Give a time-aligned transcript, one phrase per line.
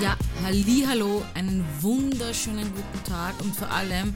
[0.00, 0.16] Ja,
[0.86, 4.14] hallo, einen wunderschönen guten Tag und vor allem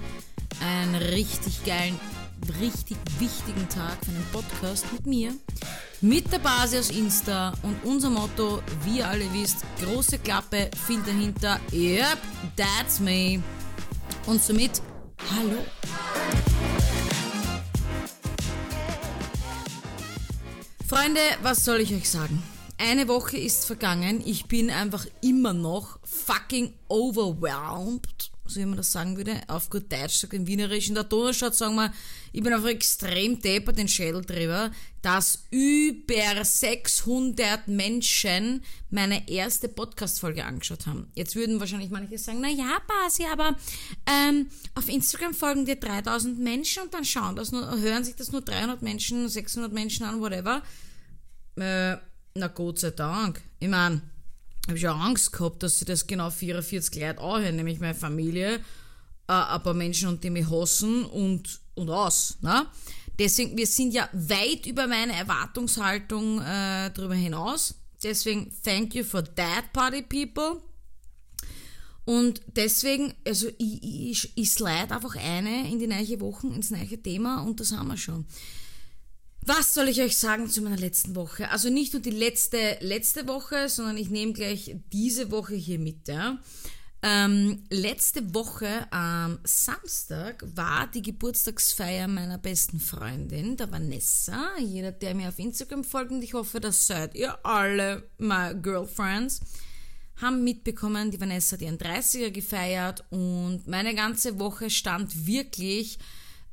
[0.61, 1.99] einen richtig geilen,
[2.61, 5.35] richtig wichtigen Tag für einen Podcast mit mir,
[6.01, 11.03] mit der Basis aus Insta und unser Motto, wie ihr alle wisst, große Klappe, viel
[11.03, 12.19] dahinter, yep,
[12.56, 13.42] that's me.
[14.26, 14.80] Und somit,
[15.37, 15.64] hallo.
[20.87, 22.41] Freunde, was soll ich euch sagen?
[22.85, 24.21] Eine Woche ist vergangen.
[24.27, 29.93] Ich bin einfach immer noch fucking overwhelmed, so wie man das sagen würde, auf gut
[29.93, 30.97] Deutsch sagt im Wienerischen.
[30.97, 31.93] Der Donnerstadt sagen wir,
[32.33, 40.45] ich bin einfach extrem deppert den Schädel drüber, dass über 600 Menschen meine erste Podcast-Folge
[40.45, 41.09] angeschaut haben.
[41.15, 43.57] Jetzt würden wahrscheinlich manche sagen, na ja, Basi, aber
[44.07, 48.33] ähm, auf Instagram folgen dir 3000 Menschen und dann schauen das nur, hören sich das
[48.33, 50.65] nur 300 Menschen, 600 Menschen an, whatever.
[51.55, 51.99] Äh,
[52.35, 53.41] na Gott sei Dank.
[53.59, 54.02] Ich meine,
[54.69, 58.57] habe schon Angst gehabt, dass sie das genau 44 Leute anhören, nämlich meine Familie,
[59.29, 62.39] äh, ein paar Menschen, die mich hassen und, und aus.
[62.41, 62.66] Ne?
[63.19, 67.74] Deswegen, wir sind ja weit über meine Erwartungshaltung äh, darüber hinaus.
[68.02, 70.62] Deswegen, thank you for that, party people.
[72.05, 77.00] Und deswegen, also ich, ich, ich slide einfach eine in die neue Woche, ins neue
[77.00, 78.27] Thema und das haben wir schon.
[79.44, 81.50] Was soll ich euch sagen zu meiner letzten Woche?
[81.50, 86.06] Also nicht nur die letzte, letzte Woche, sondern ich nehme gleich diese Woche hier mit.
[86.06, 86.38] Ja.
[87.02, 94.56] Ähm, letzte Woche am Samstag war die Geburtstagsfeier meiner besten Freundin, der Vanessa.
[94.60, 99.40] Jeder, der mir auf Instagram folgt, und ich hoffe, das seid ihr alle, my girlfriends,
[100.20, 105.98] haben mitbekommen, die Vanessa hat ihren 30er gefeiert und meine ganze Woche stand wirklich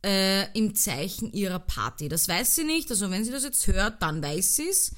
[0.06, 2.08] äh, im Zeichen ihrer Party.
[2.08, 4.94] Das weiß sie nicht, also wenn sie das jetzt hört, dann weiß sie es.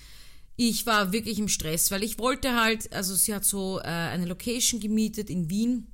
[0.57, 4.25] Ich war wirklich im Stress, weil ich wollte halt, also sie hat so äh, eine
[4.25, 5.87] Location gemietet in Wien.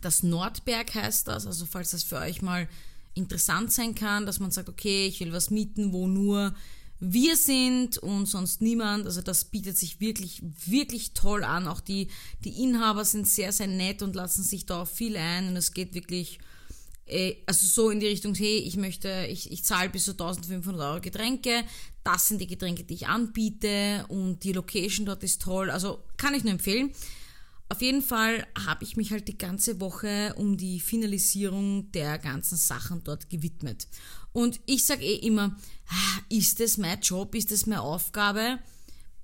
[0.00, 2.68] Das Nordberg heißt das, also falls das für euch mal
[3.14, 6.54] interessant sein kann, dass man sagt, okay, ich will was mieten, wo nur
[6.98, 9.06] wir sind und sonst niemand.
[9.06, 11.68] Also das bietet sich wirklich, wirklich toll an.
[11.68, 12.08] Auch die,
[12.44, 15.72] die Inhaber sind sehr, sehr nett und lassen sich da auch viel ein und es
[15.72, 16.38] geht wirklich
[17.46, 21.00] also so in die Richtung, hey, ich möchte, ich, ich zahle bis zu 1500 Euro
[21.00, 21.64] Getränke,
[22.02, 26.34] das sind die Getränke, die ich anbiete und die Location dort ist toll, also kann
[26.34, 26.92] ich nur empfehlen.
[27.68, 32.56] Auf jeden Fall habe ich mich halt die ganze Woche um die Finalisierung der ganzen
[32.56, 33.88] Sachen dort gewidmet.
[34.32, 35.56] Und ich sage eh immer,
[35.88, 38.58] ah, ist das mein Job, ist das meine Aufgabe?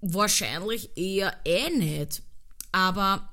[0.01, 2.23] Wahrscheinlich eher eh nicht.
[2.73, 3.31] Aber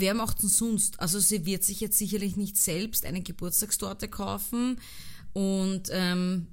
[0.00, 1.00] wer macht denn sonst?
[1.00, 4.80] Also sie wird sich jetzt sicherlich nicht selbst eine Geburtstagstorte kaufen
[5.32, 6.46] und ähm,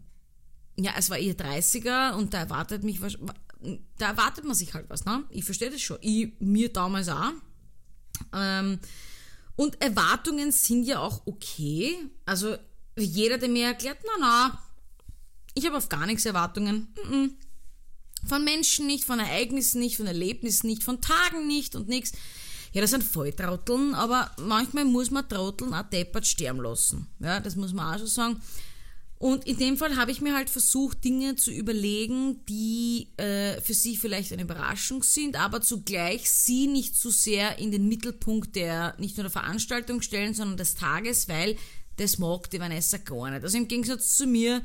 [0.78, 3.18] ja, es war ihr 30er und da erwartet mich was,
[3.97, 5.24] da erwartet man sich halt was, ne?
[5.29, 5.97] Ich verstehe das schon.
[6.02, 7.31] Ich, mir damals auch.
[8.34, 8.79] Ähm,
[9.56, 11.96] und Erwartungen sind ja auch okay.
[12.25, 12.56] Also
[12.97, 14.63] jeder, der mir erklärt, na na,
[15.53, 16.88] ich habe auf gar nichts Erwartungen.
[18.28, 22.13] Von Menschen nicht, von Ereignissen nicht, von Erlebnissen nicht, von Tagen nicht und nichts.
[22.74, 27.08] Ja, das sind Volltrotteln, aber manchmal muss man Trotteln auch deppert sterben lassen.
[27.20, 28.42] Ja, das muss man auch schon sagen.
[29.22, 33.76] Und in dem Fall habe ich mir halt versucht, Dinge zu überlegen, die äh, für
[33.76, 38.96] sie vielleicht eine Überraschung sind, aber zugleich sie nicht zu sehr in den Mittelpunkt der,
[38.98, 41.56] nicht nur der Veranstaltung stellen, sondern des Tages, weil
[41.98, 43.44] das mag die Vanessa gar nicht.
[43.44, 44.64] Also im Gegensatz zu mir,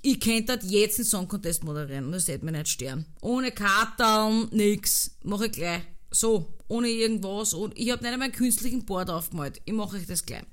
[0.00, 3.04] ich könnte jetzt einen Song Contest moderieren das hätte mir nicht sterben.
[3.20, 5.10] Ohne Karteln, nix.
[5.24, 5.82] Mache ich gleich.
[6.12, 7.54] So, ohne irgendwas.
[7.54, 9.60] Und ich habe nicht einmal einen künstlichen Board aufgemalt.
[9.64, 10.44] Ich mache euch das gleich.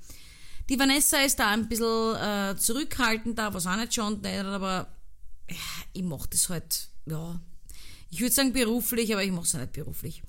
[0.69, 4.87] Die Vanessa ist da ein bisschen äh, zurückhaltender, was auch nicht schon aber
[5.49, 5.55] ja,
[5.93, 7.41] ich mache das halt, ja,
[8.11, 10.21] ich würde sagen beruflich, aber ich mache es nicht beruflich.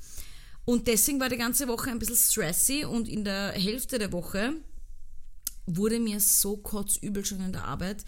[0.64, 4.54] Und deswegen war die ganze Woche ein bisschen stressy und in der Hälfte der Woche
[5.66, 8.04] wurde mir so kotzübel schon in der Arbeit.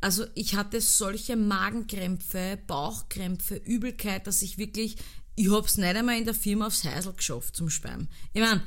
[0.00, 4.96] Also ich hatte solche Magenkrämpfe, Bauchkrämpfe, Übelkeit, dass ich wirklich
[5.36, 8.08] ich hab's nicht einmal in der Firma aufs Heisel geschafft zum Speiben.
[8.32, 8.62] Ich mein,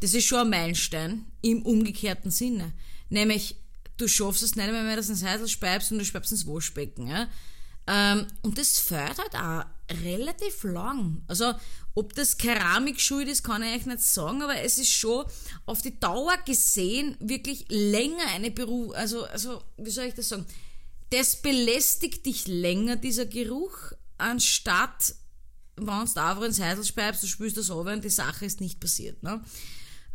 [0.00, 2.72] das ist schon ein Meilenstein im umgekehrten Sinne.
[3.08, 3.56] Nämlich,
[3.96, 6.46] du schaffst es nicht einmal mehr, dass du ins Heisel speibst und du speibst ins
[6.46, 7.06] Waschbecken.
[7.06, 7.28] Ja?
[7.86, 9.64] Ähm, und das fährt halt auch
[10.02, 11.22] relativ lang.
[11.26, 11.54] Also,
[11.94, 15.26] ob das Keramik schuld ist, kann ich euch nicht sagen, aber es ist schon
[15.66, 20.46] auf die Dauer gesehen wirklich länger eine Beruf, also, also, wie soll ich das sagen?
[21.10, 25.14] Das belästigt dich länger, dieser Geruch, anstatt
[25.76, 28.80] wenn du einfach ins Heisel speibst, du spürst das runter und die Sache ist nicht
[28.80, 29.22] passiert.
[29.22, 29.42] Ne?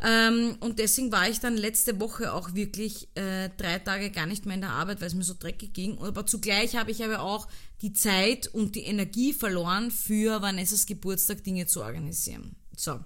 [0.02, 4.46] Ähm, und deswegen war ich dann letzte Woche auch wirklich äh, drei Tage gar nicht
[4.46, 5.98] mehr in der Arbeit, weil es mir so dreckig ging.
[6.00, 7.48] Aber zugleich habe ich aber auch
[7.82, 12.56] die Zeit und die Energie verloren, für Vanessas Geburtstag Dinge zu organisieren.
[12.76, 13.00] So.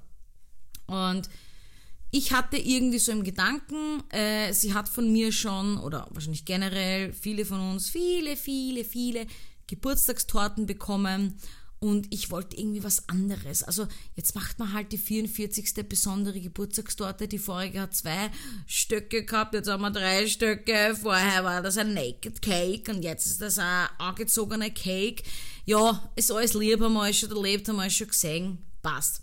[0.85, 1.29] Und
[2.11, 7.11] ich hatte irgendwie so im Gedanken, äh, sie hat von mir schon, oder wahrscheinlich generell,
[7.11, 9.25] viele von uns, viele, viele, viele
[9.65, 11.39] Geburtstagstorten bekommen
[11.83, 13.61] und ich wollte irgendwie was anderes.
[13.61, 15.85] Also jetzt macht man halt die 44.
[15.89, 17.27] besondere Geburtstagstorte.
[17.27, 18.31] Die vorige hat zwei
[18.65, 20.95] Stöcke gehabt, jetzt haben wir drei Stöcke.
[20.95, 25.23] Vorher war das ein Naked Cake und jetzt ist das ein angezogener Cake.
[25.65, 28.59] Ja, ist alles lieb, haben wir schon erlebt, haben wir schon gesehen.
[28.81, 29.21] Passt.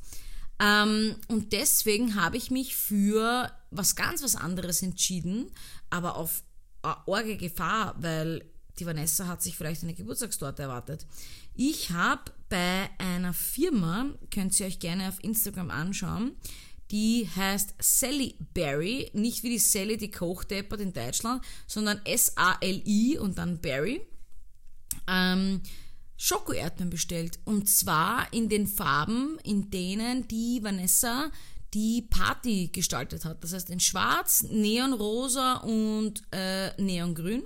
[0.58, 5.50] Ähm, und deswegen habe ich mich für was ganz was anderes entschieden,
[5.88, 6.42] aber auf
[6.82, 8.44] arge Gefahr, weil
[8.78, 11.06] die Vanessa hat sich vielleicht eine Geburtstagstorte erwartet.
[11.54, 16.32] Ich habe bei einer Firma, könnt ihr euch gerne auf Instagram anschauen,
[16.90, 23.38] die heißt Sally Berry, nicht wie die Sally, die kochdeppert in Deutschland, sondern S-A-L-I und
[23.38, 24.02] dann Berry.
[25.06, 25.62] Ähm,
[26.16, 27.38] Schokoerdbeeren bestellt.
[27.44, 31.30] Und zwar in den Farben, in denen die Vanessa
[31.72, 33.42] die Party gestaltet hat.
[33.42, 37.44] Das heißt in Schwarz, Neonrosa und äh, Neongrün.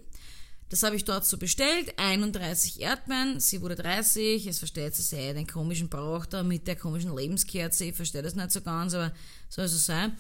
[0.74, 1.96] Das habe ich dort so bestellt.
[2.00, 4.44] 31 Erdbeeren, sie wurde 30.
[4.44, 7.84] Es versteht sich sehr den komischen Brauch da mit der komischen Lebenskerze.
[7.84, 9.12] Ich verstehe das nicht so ganz, aber
[9.48, 10.16] soll so sein.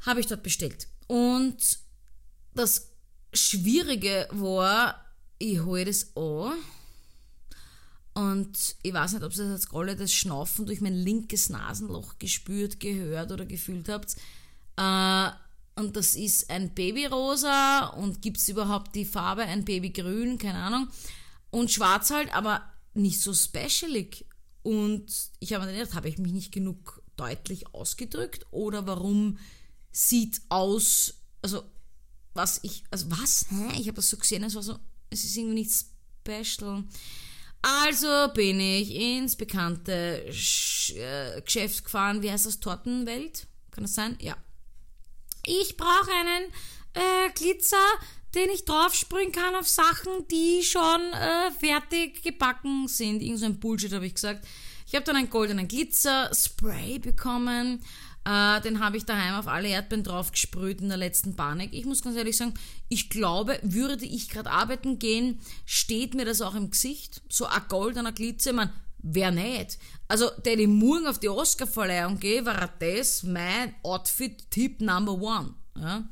[0.00, 0.88] Habe ich dort bestellt.
[1.06, 1.78] Und
[2.56, 2.90] das
[3.32, 6.54] Schwierige war, ich hole das an
[8.14, 12.80] und ich weiß nicht, ob ihr jetzt alle das Schnaufen durch mein linkes Nasenloch gespürt,
[12.80, 14.16] gehört oder gefühlt habt.
[14.76, 15.30] Äh,
[15.78, 20.88] und das ist ein Babyrosa und gibt es überhaupt die Farbe ein Babygrün, keine Ahnung.
[21.50, 22.62] Und schwarz halt, aber
[22.94, 24.26] nicht so specialig.
[24.62, 25.06] Und
[25.38, 29.38] ich habe mir gedacht, habe ich mich nicht genug deutlich ausgedrückt oder warum
[29.92, 31.62] sieht aus, also
[32.34, 33.80] was ich, also was, hä?
[33.80, 34.78] Ich habe das so gesehen, es war so,
[35.10, 36.84] es ist irgendwie nicht special.
[37.62, 42.22] Also bin ich ins bekannte Sch äh, Geschäft gefahren.
[42.22, 42.60] Wie heißt das?
[42.60, 43.46] Tortenwelt?
[43.70, 44.16] Kann das sein?
[44.20, 44.36] Ja.
[45.44, 46.44] Ich brauche einen
[46.94, 47.76] äh, Glitzer,
[48.34, 53.22] den ich draufsprühen kann auf Sachen, die schon äh, fertig gebacken sind.
[53.22, 54.46] Irgend so ein Bullshit habe ich gesagt.
[54.86, 57.82] Ich habe dann einen goldenen Glitzer-Spray bekommen
[58.28, 61.72] äh, den habe ich daheim auf alle Erdbeeren drauf gesprüht in der letzten Panik.
[61.72, 62.52] Ich muss ganz ehrlich sagen,
[62.90, 67.22] ich glaube, würde ich gerade arbeiten gehen, steht mir das auch im Gesicht.
[67.30, 69.78] So ein goldener Glitzer, man, wer nicht?
[70.08, 75.54] Also, der ich morgen auf die Oscar-Verleihung gehe, war das mein Outfit-Tipp Number One.
[75.76, 76.08] Ja?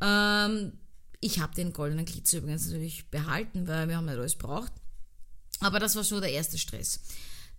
[0.00, 0.72] Ähm,
[1.20, 4.72] ich habe den goldenen Glitzer übrigens natürlich behalten, weil wir haben nicht alles braucht.
[5.60, 7.00] Aber das war so der erste Stress.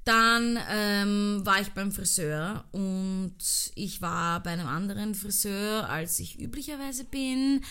[0.05, 3.35] Dann ähm, war ich beim Friseur und
[3.75, 7.61] ich war bei einem anderen Friseur, als ich üblicherweise bin.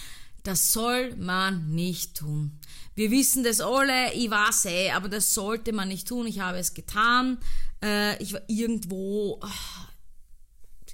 [0.46, 2.52] Das soll man nicht tun.
[2.94, 6.25] Wir wissen das alle, ich weiß eh, aber das sollte man nicht tun.
[6.28, 7.38] Ich habe es getan.
[7.82, 9.88] Äh, ich war irgendwo, ah,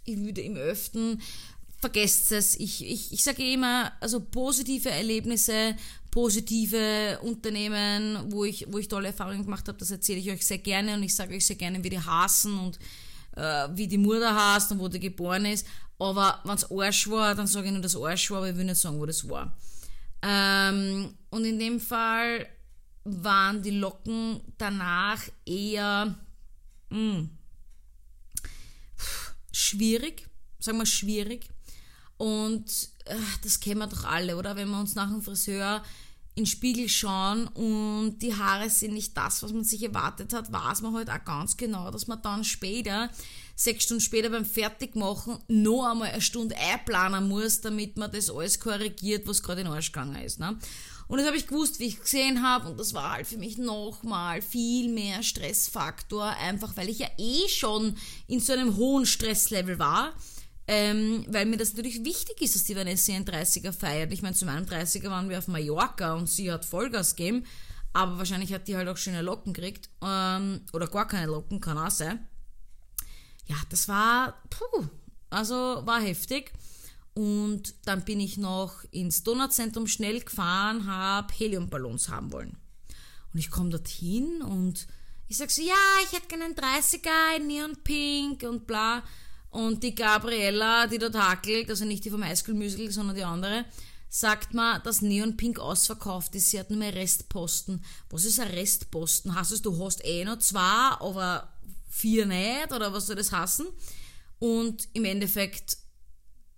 [0.07, 1.21] ich würde im Öften
[1.81, 2.59] vergesst es.
[2.59, 5.77] Ich, ich, ich sage immer, also positive Erlebnisse,
[6.11, 10.59] positive Unternehmen, wo ich, wo ich tolle Erfahrungen gemacht habe, das erzähle ich euch sehr
[10.59, 12.79] gerne und ich sage euch sehr gerne, wie die hassen und
[13.37, 15.67] äh, wie die Mutter heißt und wo die geboren ist.
[15.99, 18.65] Aber wenn es Arsch war, dann sage ich nur, dass Arsch war, aber ich will
[18.65, 19.57] nicht sagen, wo das war.
[20.23, 22.47] Ähm, und in dem Fall
[23.05, 26.15] waren die Locken danach eher
[26.91, 27.31] mh, hm,
[29.53, 31.49] schwierig, sagen wir schwierig.
[32.17, 32.67] Und
[33.07, 34.55] äh, das kennen wir doch alle, oder?
[34.55, 35.83] Wenn wir uns nach dem Friseur
[36.35, 40.51] in den Spiegel schauen und die Haare sind nicht das, was man sich erwartet hat,
[40.51, 43.11] weiß man halt auch ganz genau, dass man dann später,
[43.55, 48.61] sechs Stunden später beim Fertigmachen, noch einmal eine Stunde einplanen muss, damit man das alles
[48.61, 50.41] korrigiert, was gerade in den Arsch gegangen ist.
[50.41, 50.57] Ne?
[51.07, 53.59] Und das habe ich gewusst, wie ich gesehen habe und das war halt für mich
[53.59, 57.97] nochmal viel mehr Stressfaktor, einfach weil ich ja eh schon
[58.27, 60.15] in so einem hohen Stresslevel war
[60.69, 64.13] ähm, weil mir das natürlich wichtig ist, dass die Vanessa ihren 30er feiert.
[64.13, 67.45] Ich meine, zu meinem 30er waren wir auf Mallorca und sie hat Vollgas gegeben,
[67.93, 71.79] aber wahrscheinlich hat die halt auch schöne Locken gekriegt ähm, oder gar keine Locken, kann
[71.79, 72.27] auch sein.
[73.47, 74.87] Ja, das war, puh,
[75.31, 75.55] also
[75.85, 76.53] war heftig.
[77.15, 82.57] Und dann bin ich noch ins Donauzentrum schnell gefahren, habe Heliumballons haben wollen.
[83.33, 84.87] Und ich komme dorthin und
[85.29, 89.03] ich sag so, ja, ich hätte gerne einen 30er in Neon Pink und bla.
[89.53, 93.23] Und die Gabriella, die dort hakelt, also nicht die vom High School Musical, sondern die
[93.23, 93.67] andere,
[94.09, 96.51] sagt mir, dass Neon Pink ausverkauft ist.
[96.51, 97.85] Sie hat nur mehr Restposten.
[98.09, 99.35] Was ist ein Restposten?
[99.35, 101.53] Hast du, du hast eh noch zwei, aber
[101.87, 102.73] vier nicht?
[102.73, 103.67] Oder was soll das hassen?
[104.39, 105.77] Und im Endeffekt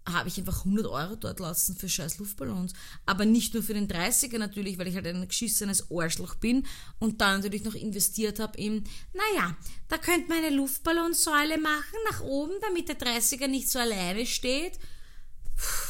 [0.06, 2.74] habe ich einfach 100 Euro dort lassen für scheiß Luftballons.
[3.06, 6.66] Aber nicht nur für den 30er natürlich, weil ich halt ein geschissenes Arschloch bin
[6.98, 8.84] und dann natürlich noch investiert habe in,
[9.14, 9.56] naja,
[9.88, 14.78] da könnte man eine Luftballonsäule machen nach oben, damit der 30er nicht so alleine steht.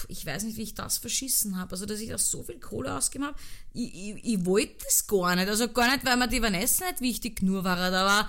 [0.08, 1.72] Ich weiß nicht, wie ich das verschissen habe.
[1.72, 3.38] Also, dass ich da so viel Kohle ausgegeben habe.
[3.72, 5.48] Ich, ich, ich wollte das gar nicht.
[5.48, 8.28] Also gar nicht, weil mir die Vanessa nicht wichtig nur war, aber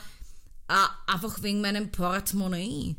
[0.70, 2.96] äh, einfach wegen meinem Portemonnaie.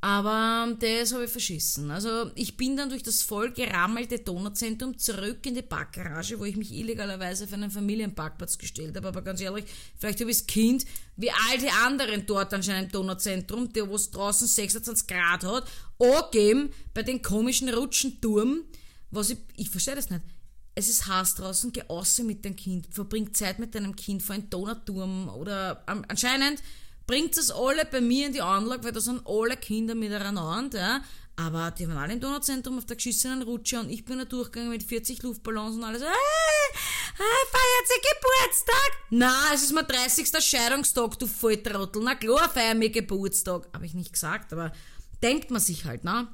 [0.00, 1.90] Aber das habe ich verschissen.
[1.90, 6.54] Also ich bin dann durch das voll gerammelte Donauzentrum zurück in die Parkgarage, wo ich
[6.54, 9.08] mich illegalerweise für einen Familienparkplatz gestellt habe.
[9.08, 9.64] Aber ganz ehrlich,
[9.96, 10.86] vielleicht habe ich das Kind,
[11.16, 15.68] wie all die anderen dort anscheinend im Donauzentrum, der wo es draußen 26 Grad hat,
[15.98, 18.62] angegeben bei den komischen Rutschenturm.
[19.10, 20.22] Was ich, ich verstehe das nicht.
[20.76, 24.36] Es ist heiß draußen, geh außen mit deinem Kind, verbring Zeit mit deinem Kind vor
[24.36, 26.62] einem Donauturm oder anscheinend
[27.08, 31.00] bringt es alle bei mir in die Anlage, weil da sind alle Kinder miteinander, ja.
[31.34, 34.70] Aber die waren alle im Donauzentrum auf der geschissenen Rutsche und ich bin da durchgegangen
[34.70, 36.02] mit 40 Luftballons und alles.
[36.02, 36.08] Hey,
[37.16, 38.90] hey, feiert sie Geburtstag?
[39.10, 40.28] Na, es ist mein 30.
[40.38, 42.02] Scheidungstag, du Volltrottel.
[42.02, 43.68] Na klar, feier mir Geburtstag.
[43.72, 44.72] Habe ich nicht gesagt, aber
[45.22, 46.28] denkt man sich halt, ne?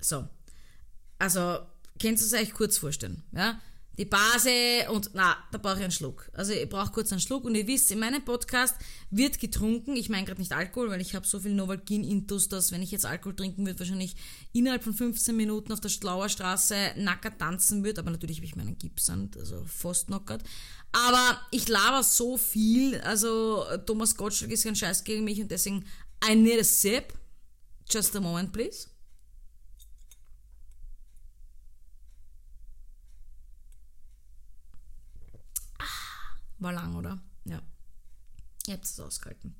[0.00, 0.26] So.
[1.18, 1.58] Also,
[2.00, 3.60] könnt ihr es euch kurz vorstellen, ja?
[3.98, 6.30] Die Base und na, da brauche ich einen Schluck.
[6.32, 8.76] Also ich brauche kurz einen Schluck und ihr wisst, in meinem Podcast
[9.10, 9.96] wird getrunken.
[9.96, 13.04] Ich meine gerade nicht Alkohol, weil ich habe so viel Novalgin-Intus, dass wenn ich jetzt
[13.04, 14.16] Alkohol trinken würde, wahrscheinlich
[14.52, 18.00] innerhalb von 15 Minuten auf der Schlauer Straße nackert tanzen würde.
[18.00, 20.42] Aber natürlich habe ich meinen Gips an, also fast knockert.
[20.92, 25.84] Aber ich laber so viel, also Thomas Gottschalk ist kein Scheiß gegen mich und deswegen
[26.28, 27.14] I need a sip.
[27.88, 28.89] Just a moment, please.
[36.60, 37.20] War lang, oder?
[37.44, 37.60] Ja.
[38.66, 39.54] Ihr habt es ausgehalten.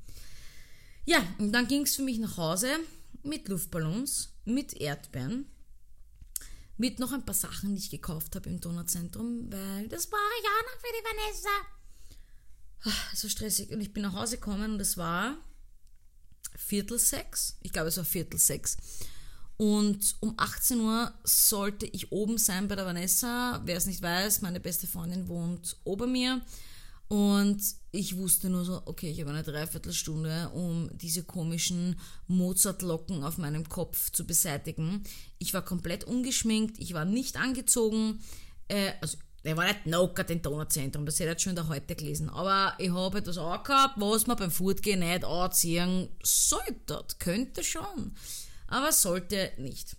[1.07, 2.69] Ja, und dann ging es für mich nach Hause
[3.23, 5.47] mit Luftballons, mit Erdbeeren,
[6.77, 10.47] mit noch ein paar Sachen, die ich gekauft habe im Donauzentrum, weil das brauche ich
[10.47, 11.51] auch noch für die Vanessa.
[12.85, 13.71] Ah, so stressig.
[13.71, 15.37] Und ich bin nach Hause gekommen und es war
[16.57, 17.59] Viertel sechs.
[17.63, 18.77] Ich glaube, es war Viertel sechs.
[19.57, 23.61] Und um 18 Uhr sollte ich oben sein bei der Vanessa.
[23.65, 26.41] Wer es nicht weiß, meine beste Freundin wohnt ober mir.
[27.11, 31.99] Und ich wusste nur so, okay, ich habe eine Dreiviertelstunde, um diese komischen
[32.29, 35.03] Mozart-Locken auf meinem Kopf zu beseitigen.
[35.41, 38.21] Ich war komplett ungeschminkt, ich war nicht angezogen.
[38.69, 42.29] Äh, also, der war nicht knockert im Donauzentrum, das hätte ich schon da heute gelesen.
[42.31, 47.05] Aber ich habe etwas angehabt, was man beim Fortgehen nicht anziehen sollte.
[47.19, 48.15] Könnte schon.
[48.69, 49.97] Aber sollte nicht.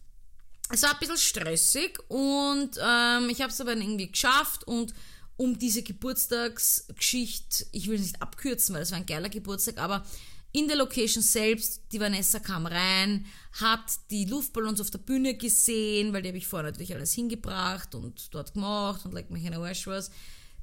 [0.69, 4.93] Es war ein bisschen stressig und ähm, ich habe es aber irgendwie geschafft und
[5.41, 10.05] um diese Geburtstagsgeschichte, ich will es nicht abkürzen, weil das war ein geiler Geburtstag, aber
[10.51, 16.13] in der Location selbst, die Vanessa kam rein, hat die Luftballons auf der Bühne gesehen,
[16.13, 19.55] weil die habe ich vorher natürlich alles hingebracht und dort gemacht und leck mich in
[19.55, 20.12] Arsch was.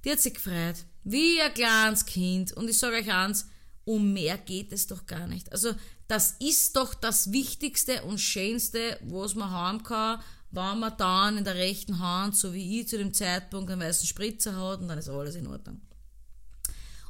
[0.05, 2.53] Die hat sich gefreut, wie ein kleines Kind.
[2.53, 3.47] Und ich sage euch eins,
[3.85, 5.51] um mehr geht es doch gar nicht.
[5.51, 5.75] Also
[6.07, 11.45] das ist doch das Wichtigste und Schönste, was man haben kann, war man dann in
[11.45, 14.99] der rechten Hand, so wie ich zu dem Zeitpunkt, einen weißen Spritzer hat und dann
[14.99, 15.81] ist alles in Ordnung.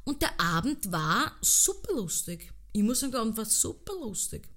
[0.04, 2.52] Und der Abend war super lustig.
[2.72, 4.48] Ich muss sagen, der Abend war super lustig.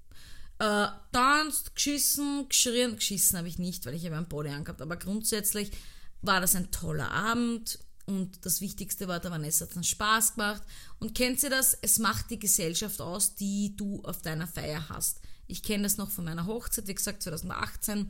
[0.59, 4.95] Äh, tanzt, geschissen, geschrien, geschissen habe ich nicht, weil ich habe einen Body angehabt, aber
[4.95, 5.71] grundsätzlich
[6.21, 10.61] war das ein toller Abend und das Wichtigste war, der Vanessa hat dann Spaß gemacht.
[10.99, 11.77] Und kennt ihr das?
[11.81, 15.21] Es macht die Gesellschaft aus, die du auf deiner Feier hast.
[15.47, 18.09] Ich kenne das noch von meiner Hochzeit, wie gesagt, 2018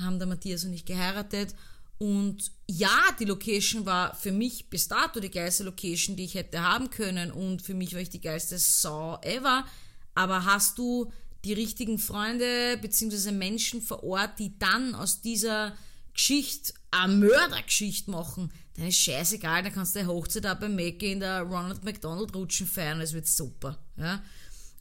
[0.00, 1.54] haben der Matthias und ich geheiratet.
[1.98, 6.62] Und ja, die Location war für mich bis dato die geilste Location, die ich hätte
[6.62, 7.30] haben können.
[7.30, 9.66] Und für mich war ich die geilste Sau ever.
[10.14, 11.12] Aber hast du
[11.44, 13.32] die richtigen Freunde bzw.
[13.32, 15.76] Menschen vor Ort, die dann aus dieser
[16.14, 21.12] Geschichte eine Mördergeschichte machen, dann ist scheißegal, dann kannst du eine Hochzeit auch beim Mackie
[21.12, 23.78] in der Ronald McDonald Rutschen feiern, es wird super.
[23.96, 24.22] Ja?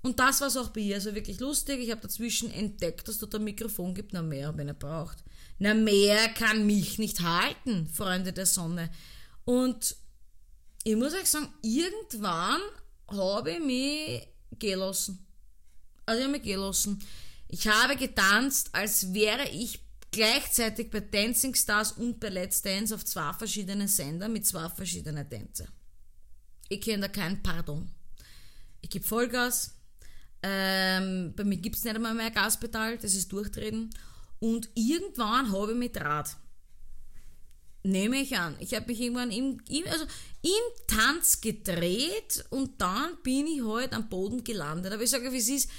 [0.01, 1.79] Und das war es auch bei ihr, also wirklich lustig.
[1.79, 5.18] Ich habe dazwischen entdeckt, dass dort ein Mikrofon gibt, na mehr, wenn er braucht.
[5.58, 8.89] Na mehr kann mich nicht halten, Freunde der Sonne.
[9.44, 9.98] Und
[10.84, 12.62] ich muss euch sagen, irgendwann
[13.10, 14.27] habe ich mich
[14.58, 15.25] gelassen.
[16.06, 17.03] Also ich habe mich gelassen.
[17.50, 23.03] Ich habe getanzt, als wäre ich gleichzeitig bei Dancing Stars und bei Let's Dance auf
[23.06, 25.68] zwei verschiedenen Sender mit zwei verschiedenen Tänzer.
[26.70, 27.89] Ich kenne da kein Pardon.
[28.82, 29.75] Ich gebe Vollgas,
[30.41, 33.89] ähm, bei mir gibt es nicht einmal mehr Gaspedal, das ist durchtreten.
[34.39, 36.38] Und irgendwann habe ich mit Rad.
[37.84, 38.55] Nehme ich an.
[38.60, 40.05] Ich habe mich irgendwann im, im, also
[40.41, 44.93] im Tanz gedreht und dann bin ich halt am Boden gelandet.
[44.93, 45.69] Aber ich sage, wie es ist,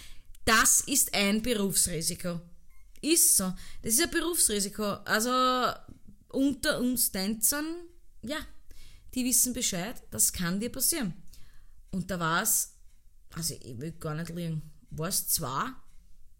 [0.44, 2.40] das ist ein Berufsrisiko.
[3.02, 3.52] Ist so.
[3.82, 4.84] Das ist ein Berufsrisiko.
[5.04, 5.30] Also
[6.28, 7.66] unter uns Tänzern,
[8.22, 8.38] ja,
[9.14, 11.14] die wissen Bescheid, das kann dir passieren.
[11.90, 12.74] Und da war es,
[13.34, 15.70] also ich will gar nicht liegen, war es zwei,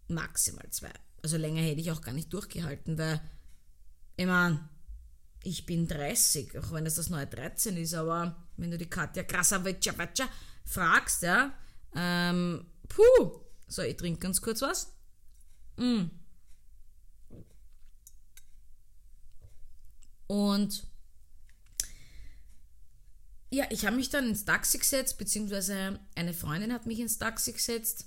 [0.07, 0.91] maximal zwei.
[1.23, 3.21] Also länger hätte ich auch gar nicht durchgehalten, weil,
[4.17, 4.67] ich meine,
[5.43, 9.23] ich bin 30, auch wenn es das neue 13 ist, aber wenn du die Katja
[9.23, 9.93] Krasavetscha
[10.65, 11.53] fragst, ja,
[11.95, 14.93] ähm, puh, so, ich trinke ganz kurz was.
[15.77, 16.05] Mm.
[20.27, 20.90] Und
[23.51, 27.51] ja, ich habe mich dann ins Taxi gesetzt, beziehungsweise eine Freundin hat mich ins Taxi
[27.51, 28.05] gesetzt.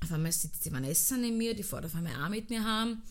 [0.00, 3.02] Auf einmal sitzt die Vanessa neben mir, die fährt auf einmal auch mit mir haben.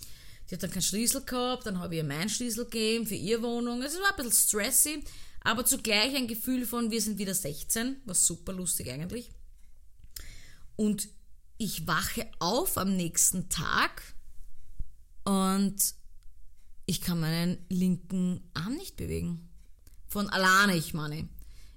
[0.50, 3.44] Die hat dann keinen Schlüssel gehabt, dann habe ich ihr meinen Schlüssel gegeben für ihre
[3.44, 3.84] Wohnung.
[3.84, 5.04] Es war ein bisschen stressy,
[5.42, 9.30] aber zugleich ein Gefühl von, wir sind wieder 16, was super lustig eigentlich.
[10.78, 11.10] Und
[11.58, 14.02] ich wache auf am nächsten Tag
[15.26, 15.94] und
[16.86, 19.50] ich kann meinen linken Arm nicht bewegen.
[20.08, 21.28] Von alleine, ich meine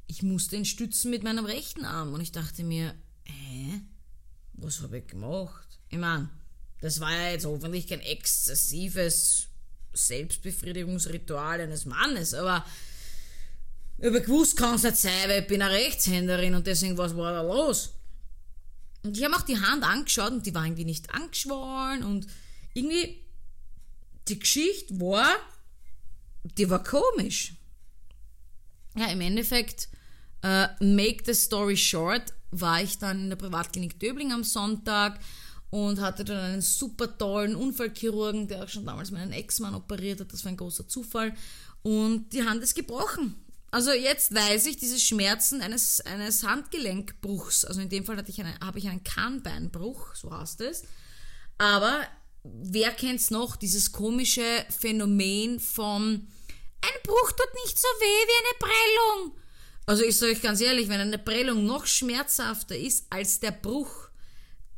[0.06, 2.12] ich musste ihn stützen mit meinem rechten Arm.
[2.12, 2.94] Und ich dachte mir,
[3.24, 3.80] hä?
[4.54, 5.78] Was habe ich gemacht?
[5.88, 6.28] Ich meine,
[6.80, 9.48] das war ja jetzt hoffentlich kein exzessives
[9.94, 12.64] Selbstbefriedigungsritual eines Mannes, aber
[13.98, 17.32] über gewusst kann es nicht sein, weil ich bin eine Rechtshänderin und deswegen, was war
[17.32, 17.94] da los?
[19.04, 22.26] Und ich habe auch die Hand angeschaut und die war irgendwie nicht angeschwollen und
[22.74, 23.24] irgendwie
[24.28, 25.36] die Geschichte war,
[26.42, 27.54] die war komisch.
[28.96, 29.88] Ja, im Endeffekt
[30.44, 35.20] Uh, make the story short, war ich dann in der Privatklinik Döbling am Sonntag
[35.70, 40.32] und hatte dann einen super tollen Unfallchirurgen, der auch schon damals meinen Ex-Mann operiert hat.
[40.32, 41.34] Das war ein großer Zufall.
[41.82, 43.34] Und die Hand ist gebrochen.
[43.70, 47.64] Also jetzt weiß ich diese Schmerzen eines, eines Handgelenkbruchs.
[47.64, 50.82] Also in dem Fall hatte ich eine, habe ich einen Kahnbeinbruch, so heißt es.
[51.56, 52.06] Aber
[52.42, 53.56] wer kennt's noch?
[53.56, 56.28] Dieses komische Phänomen von
[56.82, 59.41] ein Bruch tut nicht so weh wie eine Prellung.
[59.86, 64.08] Also ich sage euch ganz ehrlich, wenn eine Prellung noch schmerzhafter ist als der Bruch,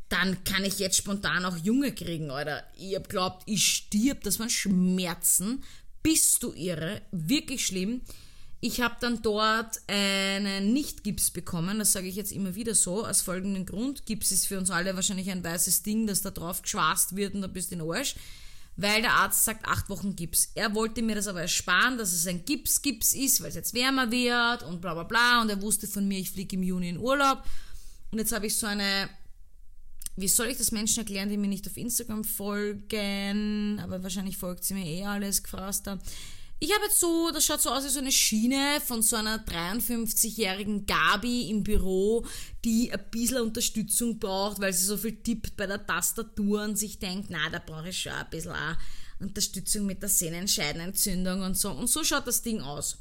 [0.08, 2.64] dann kann ich jetzt spontan auch Junge kriegen, Alter.
[2.78, 5.62] Ihr glaubt, ich stirb, das waren Schmerzen.
[6.02, 7.02] Bist du irre?
[7.10, 8.02] Wirklich schlimm.
[8.60, 13.20] Ich habe dann dort einen Nicht-Gips bekommen, das sage ich jetzt immer wieder so, aus
[13.20, 14.06] folgendem Grund.
[14.06, 17.42] Gips ist für uns alle wahrscheinlich ein weißes Ding, das da drauf geschwast wird und
[17.42, 18.14] da bist du in Arsch
[18.76, 20.50] weil der Arzt sagt acht Wochen Gips.
[20.54, 24.10] Er wollte mir das aber ersparen, dass es ein Gips-Gips ist, weil es jetzt wärmer
[24.10, 25.42] wird und bla bla bla.
[25.42, 27.44] Und er wusste von mir, ich fliege im Juni in Urlaub.
[28.10, 29.08] Und jetzt habe ich so eine,
[30.16, 34.64] wie soll ich das Menschen erklären, die mir nicht auf Instagram folgen, aber wahrscheinlich folgt
[34.64, 36.00] sie mir eh alles, gefrasst haben.
[36.60, 39.44] Ich habe jetzt so, das schaut so aus wie so eine Schiene von so einer
[39.44, 42.24] 53-jährigen Gabi im Büro,
[42.64, 46.98] die ein bisschen Unterstützung braucht, weil sie so viel tippt bei der Tastatur und sich
[46.98, 48.76] denkt, na, da brauche ich schon ein bisschen auch
[49.20, 51.70] Unterstützung mit der Sehnenscheidenentzündung und so.
[51.70, 52.98] Und so schaut das Ding aus.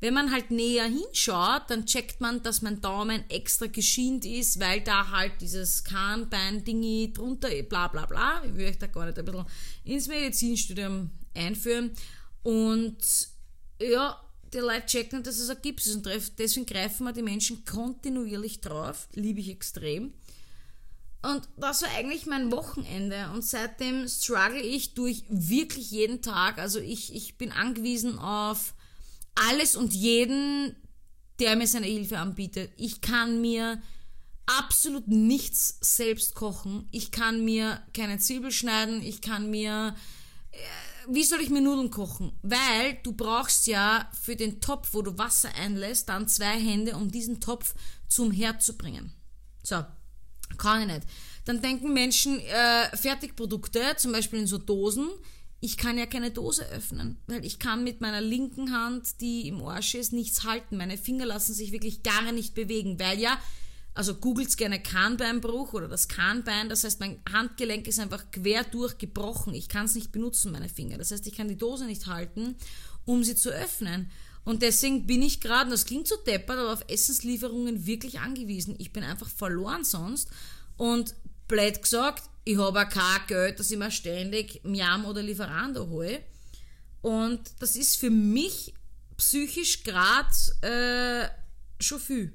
[0.00, 4.80] Wenn man halt näher hinschaut, dann checkt man, dass mein Daumen extra geschient ist, weil
[4.82, 8.42] da halt dieses Kahnbein-Dingi drunter, bla bla bla.
[8.44, 9.46] Ich will euch da gar nicht ein bisschen
[9.84, 11.92] ins Medizinstudium einführen.
[12.44, 12.96] Und
[13.80, 14.20] ja,
[14.52, 18.60] die Leute checken, dass es ein Gips ist und deswegen greifen wir die Menschen kontinuierlich
[18.60, 19.08] drauf.
[19.14, 20.14] Liebe ich extrem.
[21.22, 23.30] Und das war eigentlich mein Wochenende.
[23.32, 26.58] Und seitdem struggle ich durch wirklich jeden Tag.
[26.58, 28.74] Also ich, ich bin angewiesen auf
[29.34, 30.76] alles und jeden,
[31.40, 32.70] der mir seine Hilfe anbietet.
[32.76, 33.82] Ich kann mir
[34.46, 36.86] absolut nichts selbst kochen.
[36.90, 39.02] Ich kann mir keine Zwiebel schneiden.
[39.02, 39.96] Ich kann mir
[40.52, 40.56] äh,
[41.08, 42.32] wie soll ich mir Nudeln kochen?
[42.42, 47.10] Weil du brauchst ja für den Topf, wo du Wasser einlässt, dann zwei Hände, um
[47.10, 47.74] diesen Topf
[48.08, 49.12] zum Herd zu bringen.
[49.62, 49.84] So,
[50.58, 51.06] kann ich nicht.
[51.44, 55.08] Dann denken Menschen, äh, Fertigprodukte, zum Beispiel in so Dosen,
[55.60, 59.62] ich kann ja keine Dose öffnen, weil ich kann mit meiner linken Hand, die im
[59.62, 60.76] Arsch ist, nichts halten.
[60.76, 63.38] Meine Finger lassen sich wirklich gar nicht bewegen, weil ja
[63.94, 66.68] also googelt gerne Kahnbeinbruch oder das Kahnbein.
[66.68, 69.54] Das heißt, mein Handgelenk ist einfach quer durchgebrochen.
[69.54, 70.98] Ich kann es nicht benutzen, meine Finger.
[70.98, 72.56] Das heißt, ich kann die Dose nicht halten,
[73.04, 74.10] um sie zu öffnen.
[74.44, 78.74] Und deswegen bin ich gerade, das klingt so deppert, aber auf Essenslieferungen wirklich angewiesen.
[78.78, 80.28] Ich bin einfach verloren sonst.
[80.76, 81.14] Und
[81.46, 86.20] blöd gesagt, ich habe auch kein Geld, dass ich mir ständig Miam oder Lieferando hole.
[87.00, 88.74] Und das ist für mich
[89.16, 90.28] psychisch gerade
[90.62, 91.28] äh,
[91.82, 92.32] schon viel.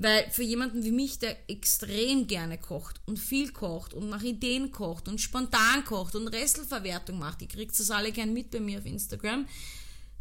[0.00, 4.70] Weil für jemanden wie mich, der extrem gerne kocht und viel kocht und nach Ideen
[4.70, 8.78] kocht und spontan kocht und Restelverwertung macht, ihr kriegt das alle gern mit bei mir
[8.78, 9.46] auf Instagram,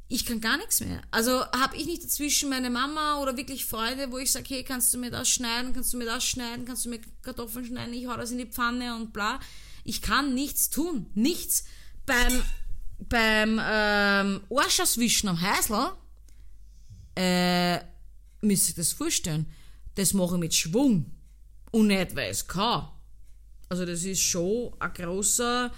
[0.09, 1.01] ich kann gar nichts mehr.
[1.11, 4.93] Also habe ich nicht dazwischen meine Mama oder wirklich Freunde, wo ich sage, hey, kannst
[4.93, 8.07] du mir das schneiden, kannst du mir das schneiden, kannst du mir Kartoffeln schneiden, ich
[8.07, 9.39] hau das in die Pfanne und bla.
[9.83, 11.07] Ich kann nichts tun.
[11.13, 11.65] Nichts.
[12.05, 12.41] Beim,
[12.99, 15.91] beim ähm, Arschauswischen am Häusl,
[17.15, 17.79] äh,
[18.41, 19.45] müsst ihr das vorstellen,
[19.97, 21.11] das mache ich mit Schwung
[21.71, 22.87] und nicht, weil es kann.
[23.67, 25.71] Also das ist schon ein großer,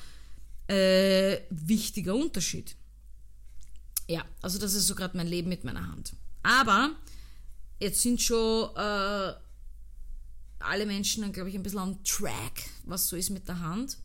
[0.68, 2.76] äh, wichtiger Unterschied.
[4.08, 6.14] Ja, also das ist so gerade mein Leben mit meiner Hand.
[6.44, 6.92] Aber
[7.80, 9.34] jetzt sind schon äh,
[10.60, 13.98] alle Menschen, glaube ich, ein bisschen am Track, was so ist mit der Hand.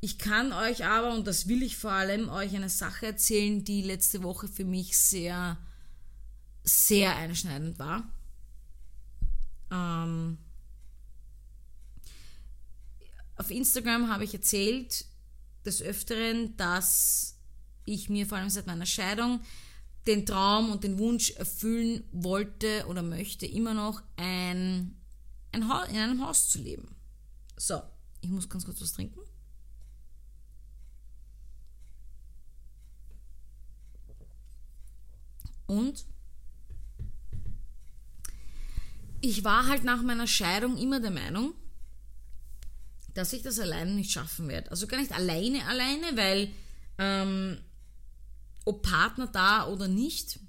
[0.00, 3.82] Ich kann euch aber, und das will ich vor allem, euch eine Sache erzählen, die
[3.82, 5.58] letzte Woche für mich sehr,
[6.64, 8.10] sehr einschneidend war.
[9.72, 10.38] Ähm,
[13.36, 15.06] auf Instagram habe ich erzählt
[15.64, 17.38] des Öfteren, dass
[17.84, 19.40] ich mir vor allem seit meiner Scheidung
[20.06, 25.00] den Traum und den Wunsch erfüllen wollte oder möchte immer noch ein,
[25.52, 26.94] ein Haus, in einem Haus zu leben.
[27.56, 27.80] So,
[28.20, 29.20] ich muss ganz kurz was trinken.
[35.66, 36.04] Und
[39.22, 41.54] ich war halt nach meiner Scheidung immer der Meinung,
[43.14, 44.70] dass ich das alleine nicht schaffen werde.
[44.70, 46.50] Also gar nicht alleine, alleine, weil
[46.98, 47.58] ähm,
[48.64, 50.40] ob Partner da oder nicht,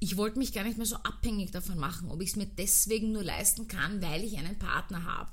[0.00, 3.12] ich wollte mich gar nicht mehr so abhängig davon machen, ob ich es mir deswegen
[3.12, 5.30] nur leisten kann, weil ich einen Partner habe.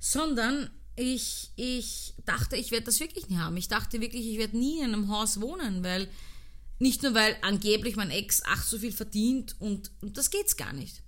[0.00, 3.56] Sondern ich, ich dachte, ich werde das wirklich nie haben.
[3.56, 6.08] Ich dachte wirklich, ich werde nie in einem Haus wohnen, weil
[6.80, 10.72] nicht nur weil angeblich mein Ex ach so viel verdient und, und das geht's gar
[10.72, 11.03] nicht.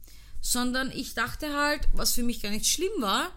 [0.49, 3.33] Sondern ich dachte halt, was für mich gar nicht schlimm war,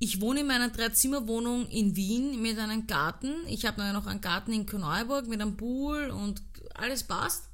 [0.00, 3.32] ich wohne in meiner Dreizimmerwohnung in Wien mit einem Garten.
[3.46, 6.42] Ich habe noch einen Garten in Korneuburg mit einem Pool und
[6.74, 7.44] alles passt.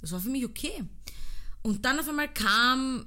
[0.00, 0.84] Das war für mich okay.
[1.62, 3.06] Und dann auf einmal kam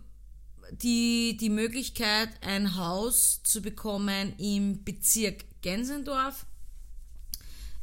[0.71, 6.45] die, die Möglichkeit, ein Haus zu bekommen im Bezirk Gensendorf.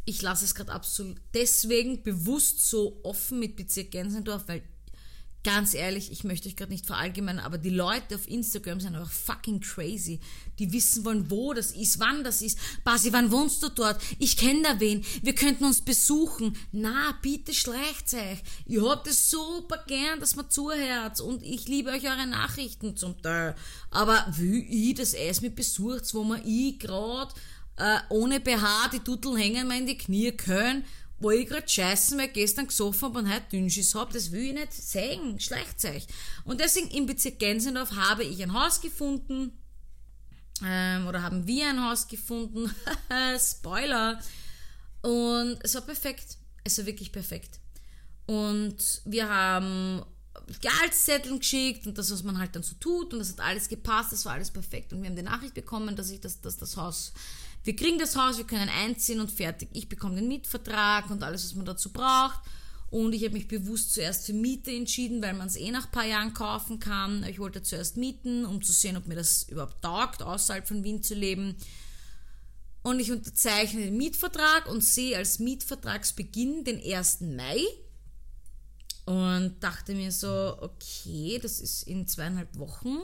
[0.05, 4.63] Ich lasse es gerade absolut deswegen bewusst so offen mit Bezirk Gensendorf, weil
[5.45, 9.11] Ganz ehrlich, ich möchte euch gerade nicht verallgemeinern, aber die Leute auf Instagram sind einfach
[9.11, 10.21] fucking crazy.
[10.61, 12.59] Die wissen wollen, wo das ist, wann das ist.
[12.85, 14.01] Basi, wann wohnst du dort?
[14.21, 15.05] Ich kenne da wen.
[15.23, 16.57] Wir könnten uns besuchen.
[16.71, 18.39] Na, bitte schleicht euch.
[18.67, 23.21] Ihr habt es super gern, dass man zuhört und ich liebe euch eure Nachrichten zum
[23.21, 23.57] Teil.
[23.91, 27.35] Aber wie ich das Eis mit besucht, wo man ich gerade
[27.79, 30.85] äh, ohne BH die Tuteln hängen mir in die Knie können
[31.23, 34.47] wo ich gerade scheißen, weil ich gestern gesoffen habe und heute Dünnschiss habe, das will
[34.47, 36.07] ich nicht sagen, schlecht euch.
[36.45, 39.53] Und deswegen im Bezirk Gensendorf habe ich ein Haus gefunden,
[40.65, 42.75] ähm, oder haben wir ein Haus gefunden,
[43.39, 44.21] Spoiler,
[45.03, 47.59] und es war perfekt, es war wirklich perfekt.
[48.27, 50.03] Und wir haben
[50.61, 54.13] Gehaltszetteln geschickt und das, was man halt dann so tut und das hat alles gepasst,
[54.13, 54.93] das war alles perfekt.
[54.93, 57.13] Und wir haben die Nachricht bekommen, dass ich das, dass das Haus
[57.65, 59.69] wir kriegen das Haus, wir können einziehen und fertig.
[59.73, 62.41] Ich bekomme den Mietvertrag und alles, was man dazu braucht.
[62.91, 65.93] Und ich habe mich bewusst zuerst für Miete entschieden, weil man es eh nach ein
[65.93, 67.25] paar Jahren kaufen kann.
[67.25, 71.03] Ich wollte zuerst mieten, um zu sehen, ob mir das überhaupt taugt, außerhalb von Wien
[71.03, 71.57] zu leben.
[72.83, 77.21] Und ich unterzeichne den Mietvertrag und sehe als Mietvertragsbeginn den 1.
[77.21, 77.63] Mai.
[79.07, 82.99] Und dachte mir so, okay, das ist in zweieinhalb Wochen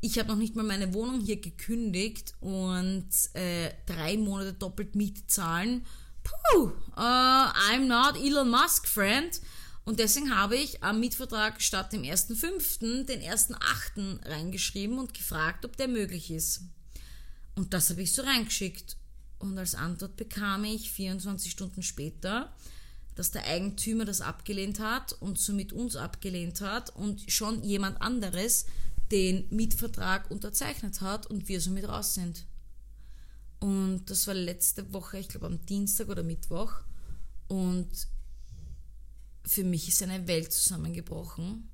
[0.00, 5.26] ich habe noch nicht mal meine Wohnung hier gekündigt und äh, drei Monate doppelt Miete
[5.26, 5.84] zahlen.
[6.22, 9.40] Puh, uh, I'm not Elon Musk, friend.
[9.84, 13.04] Und deswegen habe ich am Mietvertrag statt dem 1.5.
[13.06, 14.28] den 1.8.
[14.28, 16.60] reingeschrieben und gefragt, ob der möglich ist.
[17.54, 18.96] Und das habe ich so reingeschickt.
[19.38, 22.54] Und als Antwort bekam ich 24 Stunden später,
[23.14, 28.66] dass der Eigentümer das abgelehnt hat und somit uns abgelehnt hat und schon jemand anderes
[29.10, 32.46] den Mietvertrag unterzeichnet hat und wir somit raus sind.
[33.60, 36.72] Und das war letzte Woche, ich glaube am Dienstag oder Mittwoch.
[37.48, 37.88] Und
[39.44, 41.68] für mich ist eine Welt zusammengebrochen.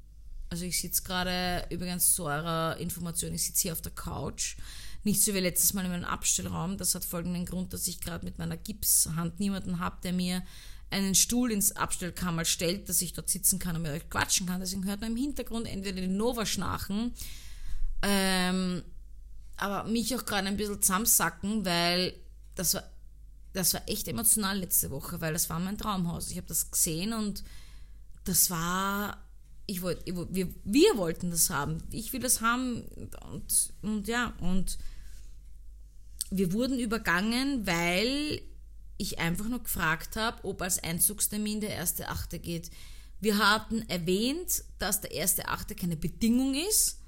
[0.49, 4.57] Also ich sitze gerade, übrigens zu eurer Information, ich sitze hier auf der Couch.
[5.03, 6.79] Nicht so wie letztes Mal in meinem Abstellraum.
[6.79, 10.43] Das hat folgenden Grund, dass ich gerade mit meiner Gipshand niemanden habe, der mir
[10.91, 14.61] einen Stuhl ins Abstellkammer stellt, dass ich dort sitzen kann und mit euch quatschen kann.
[14.61, 17.13] Deswegen hört man im Hintergrund entweder den Nova schnarchen,
[18.03, 18.83] ähm,
[19.57, 22.15] aber mich auch gerade ein bisschen zusammensacken, weil
[22.55, 22.85] das war,
[23.53, 26.31] das war echt emotional letzte Woche, weil das war mein Traumhaus.
[26.31, 27.43] Ich habe das gesehen und
[28.25, 29.19] das war,
[29.67, 31.83] ich wollte, wir, wir wollten das haben.
[31.91, 32.83] Ich will das haben
[33.31, 34.79] und, und ja, und
[36.31, 38.43] wir wurden übergangen, weil
[38.97, 42.71] ich einfach nur gefragt habe, ob als Einzugstermin der erste Achte geht.
[43.21, 47.01] Wir hatten erwähnt, dass der erste Achte keine Bedingung ist,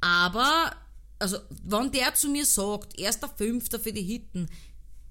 [0.00, 0.76] aber
[1.18, 4.48] also wenn der zu mir sagt, erster Fünfter für die Hitten,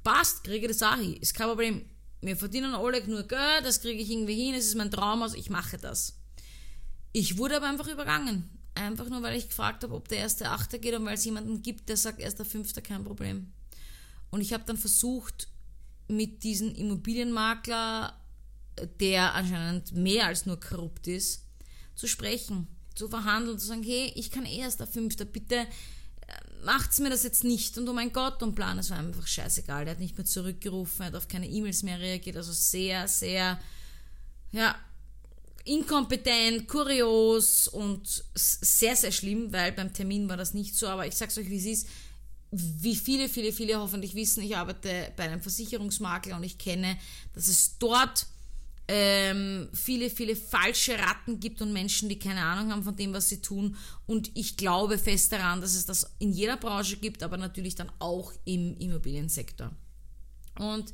[0.03, 1.17] passt, kriege ich das auch hin.
[1.17, 1.85] Ist kein Problem.
[2.21, 5.35] Wir verdienen alle nur Geld, das kriege ich irgendwie hin, es ist mein Traum, also
[5.35, 6.17] ich mache das.
[7.11, 8.49] Ich wurde aber einfach übergangen.
[8.75, 11.61] Einfach nur, weil ich gefragt habe, ob der erste Achter geht und weil es jemanden
[11.61, 13.51] gibt, der sagt, erster Fünfter, kein Problem.
[14.31, 15.47] Und ich habe dann versucht,
[16.07, 18.19] mit diesem Immobilienmakler,
[18.99, 21.43] der anscheinend mehr als nur korrupt ist,
[21.95, 25.65] zu sprechen, zu verhandeln, zu sagen, hey, ich kann eh erster Fünfter, bitte äh,
[26.65, 27.77] macht's mir das jetzt nicht.
[27.77, 29.85] Und oh mein Gott, und Plan, es war einfach scheißegal.
[29.85, 33.59] Der hat nicht mehr zurückgerufen, er hat auf keine E-Mails mehr reagiert, also sehr, sehr,
[34.51, 34.75] ja,
[35.65, 41.15] inkompetent, kurios und sehr, sehr schlimm, weil beim Termin war das nicht so, aber ich
[41.15, 41.87] sag's euch, wie es ist.
[42.55, 46.97] Wie viele, viele, viele hoffentlich wissen, ich arbeite bei einem Versicherungsmakler und ich kenne,
[47.33, 48.27] dass es dort
[48.87, 53.29] ähm, viele, viele falsche Ratten gibt und Menschen, die keine Ahnung haben von dem, was
[53.29, 53.77] sie tun.
[54.05, 57.91] Und ich glaube fest daran, dass es das in jeder Branche gibt, aber natürlich dann
[57.99, 59.71] auch im Immobiliensektor.
[60.59, 60.93] Und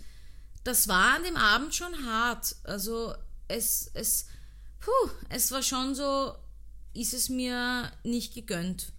[0.63, 2.56] das war an dem Abend schon hart.
[2.63, 3.13] Also
[3.48, 4.28] es, es,
[4.80, 6.36] puh, es war schon so,
[6.93, 8.93] ist es mir nicht gegönnt.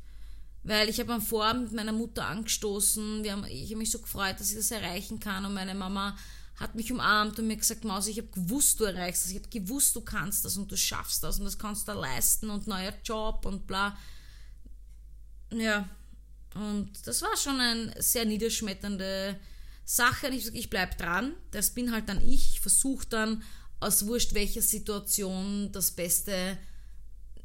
[0.63, 4.51] Weil ich habe am Vorabend meiner Mutter angestoßen, haben, ich habe mich so gefreut, dass
[4.51, 5.45] ich das erreichen kann.
[5.47, 6.17] Und meine Mama
[6.57, 9.49] hat mich umarmt und mir gesagt, Maus, ich habe gewusst, du erreichst das, ich habe
[9.49, 12.93] gewusst, du kannst das und du schaffst das und das kannst du leisten und neuer
[13.03, 13.97] Job und bla.
[15.51, 15.89] Ja,
[16.55, 19.39] und das war schon eine sehr niederschmetternde
[19.85, 20.27] Sache.
[20.27, 23.43] Und ich sage, ich bleib dran, das bin halt dann ich, ich versuche dann
[23.81, 26.59] aus wurscht welcher Situation das Beste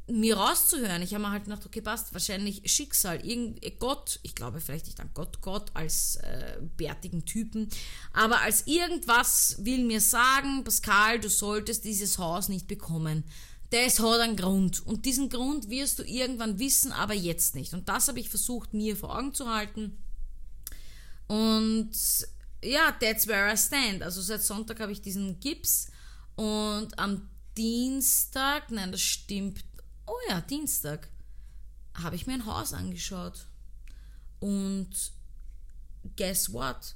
[0.08, 1.02] mir rauszuhören.
[1.02, 5.00] Ich habe mir halt gedacht, okay, passt, wahrscheinlich Schicksal, irgend, Gott, ich glaube vielleicht nicht
[5.00, 7.68] an Gott, Gott als äh, bärtigen Typen,
[8.12, 13.24] aber als irgendwas will mir sagen, Pascal, du solltest dieses Haus nicht bekommen.
[13.70, 17.74] Das hat einen Grund und diesen Grund wirst du irgendwann wissen, aber jetzt nicht.
[17.74, 19.98] Und das habe ich versucht, mir vor Augen zu halten.
[21.26, 21.90] Und
[22.62, 24.04] ja, that's where I stand.
[24.04, 25.88] Also seit Sonntag habe ich diesen Gips
[26.36, 29.65] und am Dienstag, nein, das stimmt,
[30.06, 31.08] oh ja, Dienstag,
[31.94, 33.46] habe ich mir ein Haus angeschaut.
[34.40, 34.90] Und
[36.16, 36.94] guess what?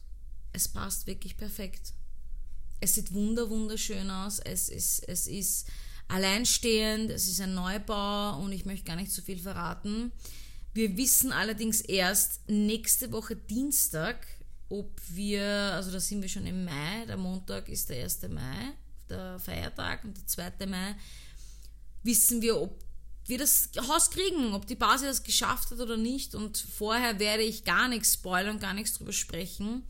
[0.52, 1.92] Es passt wirklich perfekt.
[2.80, 4.38] Es sieht wunder wunderschön aus.
[4.38, 5.68] Es ist, es ist
[6.08, 7.10] alleinstehend.
[7.10, 10.12] Es ist ein Neubau und ich möchte gar nicht zu so viel verraten.
[10.72, 14.26] Wir wissen allerdings erst nächste Woche Dienstag,
[14.68, 18.22] ob wir, also da sind wir schon im Mai, der Montag ist der 1.
[18.28, 18.72] Mai,
[19.08, 20.66] der Feiertag und der 2.
[20.66, 20.94] Mai,
[22.04, 22.78] wissen wir, ob
[23.30, 26.34] wir das Haus kriegen, ob die Basis das geschafft hat oder nicht.
[26.34, 29.84] Und vorher werde ich gar nichts spoilern gar nichts drüber sprechen.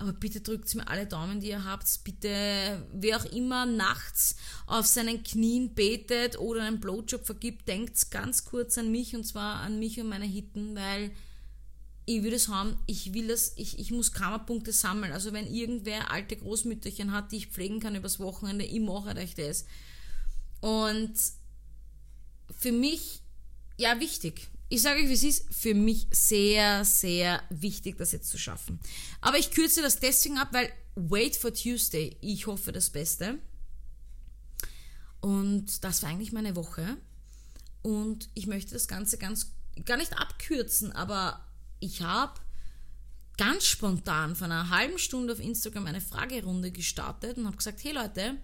[0.00, 1.86] Aber bitte drückt mir alle Daumen, die ihr habt.
[2.04, 8.44] Bitte, wer auch immer nachts auf seinen Knien betet oder einen Blowjob vergibt, denkt ganz
[8.44, 11.10] kurz an mich und zwar an mich und meine Hitten, weil
[12.06, 15.12] ich will das haben, ich will das, ich, ich muss Karma-Punkte sammeln.
[15.12, 19.34] Also wenn irgendwer alte Großmütterchen hat, die ich pflegen kann übers Wochenende, ich mache euch
[19.34, 19.66] das.
[20.60, 21.12] Und
[22.56, 23.22] für mich,
[23.76, 24.48] ja, wichtig.
[24.68, 28.78] Ich sage euch, wie es ist, für mich sehr, sehr wichtig, das jetzt zu schaffen.
[29.20, 32.16] Aber ich kürze das deswegen ab, weil wait for Tuesday.
[32.20, 33.38] Ich hoffe das Beste.
[35.20, 36.98] Und das war eigentlich meine Woche.
[37.82, 39.52] Und ich möchte das Ganze ganz,
[39.84, 41.44] gar nicht abkürzen, aber
[41.80, 42.40] ich habe
[43.38, 47.92] ganz spontan von einer halben Stunde auf Instagram eine Fragerunde gestartet und habe gesagt, hey
[47.92, 48.36] Leute,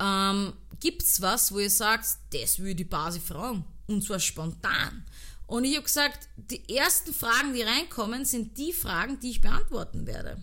[0.00, 0.52] ähm,
[0.82, 3.64] es was, wo ihr sagt, das würde die Basi fragen?
[3.86, 5.04] Und zwar spontan.
[5.46, 10.06] Und ich habe gesagt, die ersten Fragen, die reinkommen, sind die Fragen, die ich beantworten
[10.06, 10.42] werde.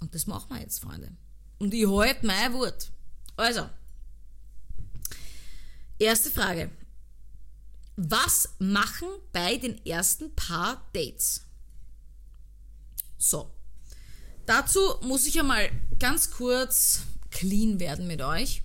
[0.00, 1.12] Und das machen wir jetzt, Freunde.
[1.58, 2.90] Und ich halte mein Wort.
[3.36, 3.68] Also,
[5.98, 6.70] erste Frage.
[7.96, 11.42] Was machen bei den ersten paar Dates?
[13.16, 13.50] So,
[14.44, 17.00] dazu muss ich einmal ganz kurz
[17.36, 18.62] clean werden mit euch.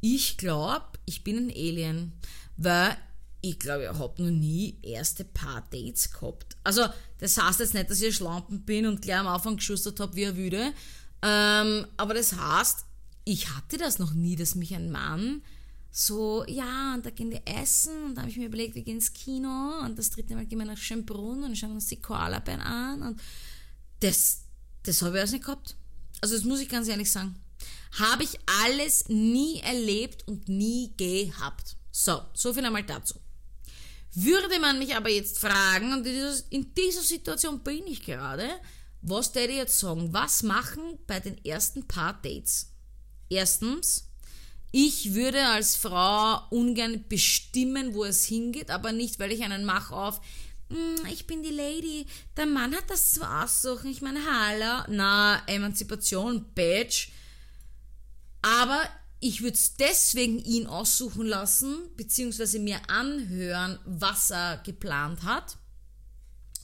[0.00, 2.12] Ich glaube, ich bin ein Alien,
[2.56, 2.96] weil
[3.40, 6.56] ich glaube, ich habe noch nie erste paar Dates gehabt.
[6.62, 6.86] Also,
[7.18, 10.22] das heißt jetzt nicht, dass ich Schlampen bin und gleich am Anfang geschustert habe wie
[10.22, 10.72] er würde.
[11.22, 12.84] Ähm, aber das heißt,
[13.24, 15.42] ich hatte das noch nie, dass mich ein Mann
[15.90, 18.96] so, ja, und da gehen wir essen und da habe ich mir überlegt, wir gehen
[18.96, 22.60] ins Kino und das dritte Mal gehen wir nach Schönbrunn und schauen uns die Koalabären
[22.60, 23.20] an und
[24.00, 24.44] das,
[24.84, 25.76] das habe ich alles nicht gehabt.
[26.22, 27.34] Also das muss ich ganz ehrlich sagen.
[27.92, 31.76] Habe ich alles nie erlebt und nie gehabt.
[31.90, 33.14] So, so viel einmal dazu.
[34.14, 36.06] Würde man mich aber jetzt fragen, und
[36.50, 38.48] in dieser Situation bin ich gerade,
[39.00, 40.12] was werde ich jetzt sagen?
[40.12, 42.72] Was machen bei den ersten paar Dates?
[43.28, 44.08] Erstens,
[44.70, 49.94] ich würde als Frau ungern bestimmen, wo es hingeht, aber nicht, weil ich einen mache
[49.94, 50.20] auf,
[50.70, 53.90] hm, ich bin die Lady, der Mann hat das zu aussuchen.
[53.90, 57.08] Ich meine, hallo, na, Emanzipation, Badge.
[58.42, 58.82] Aber
[59.20, 65.56] ich würde es deswegen ihn aussuchen lassen, beziehungsweise mir anhören, was er geplant hat,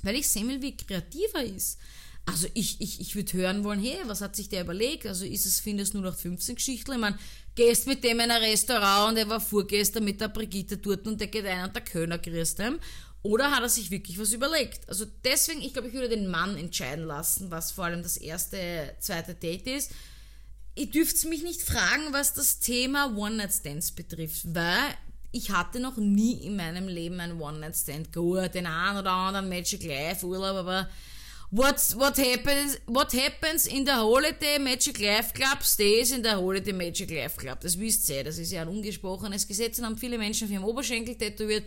[0.02, 1.78] weil ich sehen will, wie kreativ er ist.
[2.26, 5.06] Also ich, ich, ich würde hören wollen, hey, was hat sich der überlegt?
[5.06, 6.92] Also ist es, findest nur noch 15 Geschichten?
[6.92, 7.18] Ich meine,
[7.54, 11.20] gehst mit dem in ein Restaurant und er war vorgestern mit der Brigitte dort und
[11.20, 12.80] der geht ein und der Kölner grüßt ihm.
[13.22, 14.88] Oder hat er sich wirklich was überlegt?
[14.88, 18.94] Also deswegen, ich glaube, ich würde den Mann entscheiden lassen, was vor allem das erste,
[19.00, 19.92] zweite Date ist
[20.78, 24.94] ihr dürft mich nicht fragen, was das Thema One-Night-Stands betrifft, weil
[25.32, 28.12] ich hatte noch nie in meinem Leben einen One-Night-Stand.
[28.12, 30.88] Gut, den einen oder anderen Magic Life Urlaub, aber
[31.50, 36.72] what's, what, happens, what happens in der Holiday Magic Life Club stays in der Holiday
[36.72, 37.60] Magic Life Club.
[37.60, 40.64] Das wisst ihr, das ist ja ein ungesprochenes Gesetz und haben viele Menschen auf ihrem
[40.64, 41.64] Oberschenkel tätowiert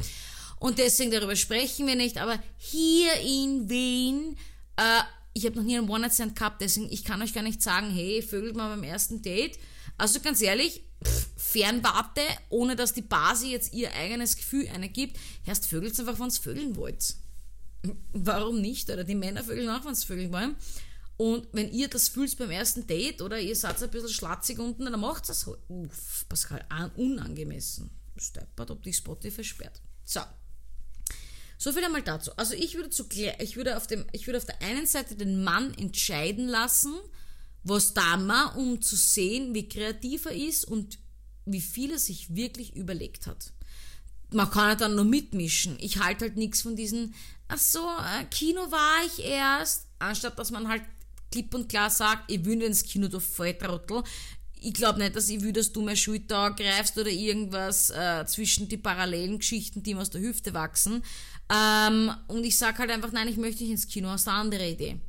[0.60, 4.38] und deswegen darüber sprechen wir nicht, aber hier in Wien
[4.78, 5.02] äh,
[5.34, 8.22] ich habe noch nie einen One-Night-Stand gehabt, deswegen ich kann euch gar nicht sagen, hey,
[8.22, 9.58] vögelt mal beim ersten Date.
[9.98, 15.18] Also ganz ehrlich, pff, Fernwarte, ohne dass die Basi jetzt ihr eigenes Gefühl eine gibt,
[15.46, 17.16] erst vögelt einfach, wenn ihr vögeln wollt.
[18.14, 18.90] Warum nicht?
[18.90, 20.56] Oder die Männer vögeln auch, wenn sie vögeln wollen.
[21.18, 24.86] Und wenn ihr das fühlt beim ersten Date oder ihr seid ein bisschen schlatzig unten,
[24.86, 25.60] dann macht es halt.
[25.68, 26.66] Uff, Pascal,
[26.96, 27.92] unangemessen.
[28.18, 29.82] Steppert, ob die Spotify sperrt.
[30.04, 30.22] So.
[31.62, 32.32] So viel einmal dazu.
[32.38, 33.06] Also ich würde, zu,
[33.38, 36.92] ich würde, auf, dem, ich würde auf der einen Seite den Mann entscheiden lassen,
[37.62, 40.98] was da mal, um zu sehen, wie kreativ er ist und
[41.46, 43.54] wie viel er sich wirklich überlegt hat.
[44.32, 45.78] Man kann ja dann nur mitmischen.
[45.80, 47.14] Ich halte halt nichts von diesen,
[47.48, 50.82] ach so, äh, Kino war ich erst, anstatt dass man halt
[51.32, 54.02] klipp und klar sagt, ich will ins Kino, du Volltrottel.
[54.60, 58.68] Ich glaube nicht, dass ich will, dass du mein Schulter greifst oder irgendwas äh, zwischen
[58.68, 61.04] die parallelen Geschichten, die ihm aus der Hüfte wachsen.
[61.52, 64.70] Ähm, und ich sage halt einfach, nein, ich möchte nicht ins Kino, hast eine andere
[64.70, 65.00] Idee.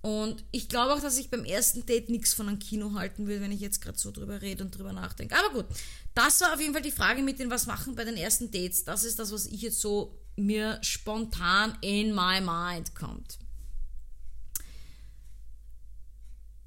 [0.00, 3.40] Und ich glaube auch, dass ich beim ersten Date nichts von einem Kino halten will,
[3.40, 5.34] wenn ich jetzt gerade so drüber rede und drüber nachdenke.
[5.36, 5.66] Aber gut,
[6.14, 8.84] das war auf jeden Fall die Frage mit dem, was machen bei den ersten Dates.
[8.84, 13.38] Das ist das, was ich jetzt so mir spontan in my mind kommt.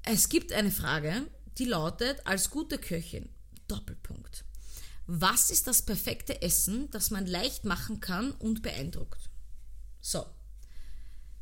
[0.04, 1.26] Es gibt eine Frage,
[1.58, 3.28] die lautet, als gute Köchin,
[3.68, 4.44] Doppelpunkt.
[5.10, 9.30] Was ist das perfekte Essen, das man leicht machen kann und beeindruckt?
[10.02, 10.26] So.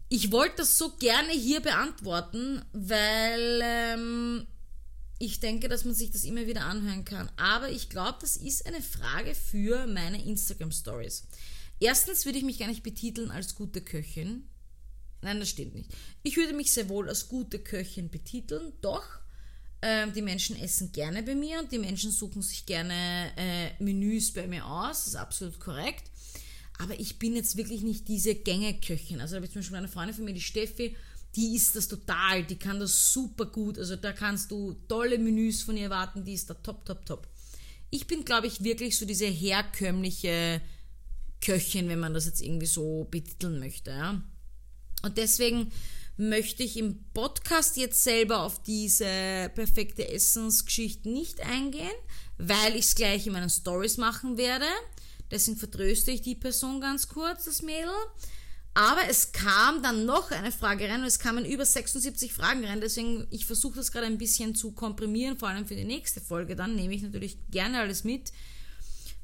[0.08, 4.46] Ich wollte das so gerne hier beantworten, weil ähm,
[5.18, 7.28] ich denke, dass man sich das immer wieder anhören kann.
[7.36, 11.24] Aber ich glaube, das ist eine Frage für meine Instagram Stories.
[11.80, 14.48] Erstens würde ich mich gar nicht betiteln als gute Köchin.
[15.22, 15.90] Nein, das stimmt nicht.
[16.22, 19.08] Ich würde mich sehr wohl als gute Köchin betiteln, doch
[19.82, 24.32] ähm, die Menschen essen gerne bei mir und die Menschen suchen sich gerne äh, Menüs
[24.32, 25.04] bei mir aus.
[25.04, 26.10] Das ist absolut korrekt.
[26.78, 29.20] Aber ich bin jetzt wirklich nicht diese Gängeköchin.
[29.20, 30.96] Also da habe ich zum Beispiel eine Freundin von mir, die Steffi,
[31.34, 33.78] die ist das total, die kann das super gut.
[33.78, 37.28] Also da kannst du tolle Menüs von ihr erwarten, die ist da top, top, top.
[37.90, 40.60] Ich bin, glaube ich, wirklich so diese herkömmliche
[41.40, 43.90] Köchin, wenn man das jetzt irgendwie so betiteln möchte.
[43.90, 44.22] Ja?
[45.02, 45.70] Und deswegen
[46.16, 51.92] möchte ich im Podcast jetzt selber auf diese perfekte Essensgeschichte nicht eingehen,
[52.38, 54.66] weil ich es gleich in meinen Stories machen werde.
[55.30, 57.92] Deswegen vertröste ich die Person ganz kurz, das Mädel.
[58.74, 62.80] Aber es kam dann noch eine Frage rein und es kamen über 76 Fragen rein.
[62.80, 66.56] Deswegen, ich versuche das gerade ein bisschen zu komprimieren, vor allem für die nächste Folge.
[66.56, 68.32] Dann nehme ich natürlich gerne alles mit.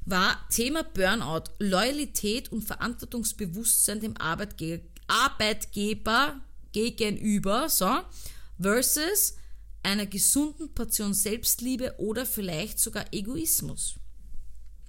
[0.05, 6.41] War Thema Burnout, Loyalität und Verantwortungsbewusstsein dem Arbeitge Arbeitgeber
[6.73, 8.01] gegenüber, so,
[8.59, 9.35] versus
[9.83, 13.95] einer gesunden Portion Selbstliebe oder vielleicht sogar Egoismus.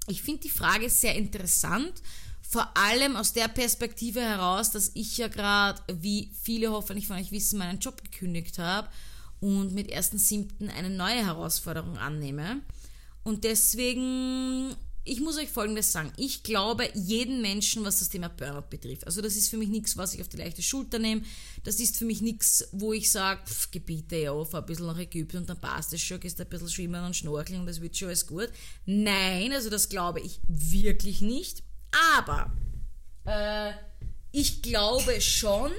[0.07, 2.03] Ich finde die Frage sehr interessant,
[2.43, 7.33] vor allem aus der Perspektive heraus, dass ich ja gerade, wie viele hoffentlich von euch
[7.33, 8.89] wissen, meinen Job gekündigt habe
[9.41, 10.69] und mit 1.7.
[10.71, 12.61] eine neue Herausforderung annehme.
[13.25, 16.13] Und deswegen ich muss euch Folgendes sagen.
[16.17, 19.07] Ich glaube jeden Menschen, was das Thema Burnout betrifft.
[19.07, 21.23] Also das ist für mich nichts, was ich auf die leichte Schulter nehme.
[21.63, 25.39] Das ist für mich nichts, wo ich sage, gebiete ja, fahr ein bisschen nach Ägypten
[25.39, 28.09] und dann passt es schon, gehst ein bisschen schwimmen und schnorcheln und das wird schon
[28.09, 28.49] alles gut.
[28.87, 31.63] Nein, also das glaube ich wirklich nicht.
[32.17, 32.53] Aber
[33.27, 33.73] äh,
[34.33, 35.71] ich glaube schon,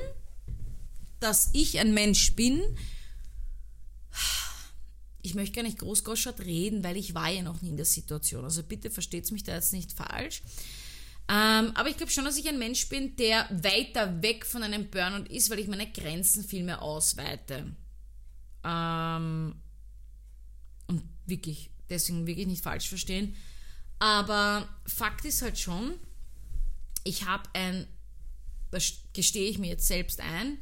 [1.19, 2.61] dass ich ein Mensch bin,
[5.25, 8.43] ich möchte gar nicht großgoschert reden, weil ich war ja noch nie in der Situation.
[8.43, 10.43] Also bitte versteht mich da jetzt nicht falsch.
[11.27, 14.89] Ähm, aber ich glaube schon, dass ich ein Mensch bin, der weiter weg von einem
[14.89, 17.75] Burnout ist, weil ich meine Grenzen viel mehr ausweite.
[18.63, 19.55] Ähm,
[20.87, 23.35] und wirklich, deswegen wirklich nicht falsch verstehen.
[23.97, 25.95] Aber Fakt ist halt schon,
[27.03, 27.87] ich habe ein
[28.75, 30.57] das gestehe ich mir jetzt selbst ein,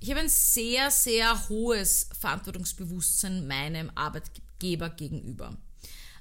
[0.00, 5.56] ich habe ein sehr, sehr hohes Verantwortungsbewusstsein meinem Arbeitgeber gegenüber.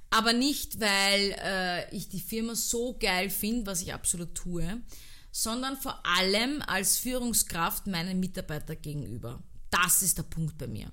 [0.10, 4.82] Aber nicht, weil äh, ich die Firma so geil finde, was ich absolut tue,
[5.32, 9.44] sondern vor allem als Führungskraft meinen Mitarbeiter gegenüber.
[9.70, 10.90] Das ist der Punkt bei mir.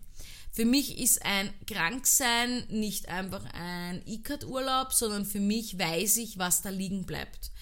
[0.51, 6.61] Für mich ist ein Kranksein nicht einfach ein ICAT-Urlaub, sondern für mich weiß ich, was
[6.61, 7.53] da liegen bleibt.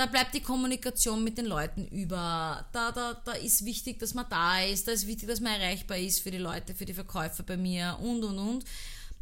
[0.00, 2.66] Da bleibt die Kommunikation mit den Leuten über.
[2.72, 4.88] Da, da, da ist wichtig, dass man da ist.
[4.88, 7.98] Da ist wichtig, dass man erreichbar ist für die Leute, für die Verkäufer bei mir
[8.00, 8.64] und, und, und.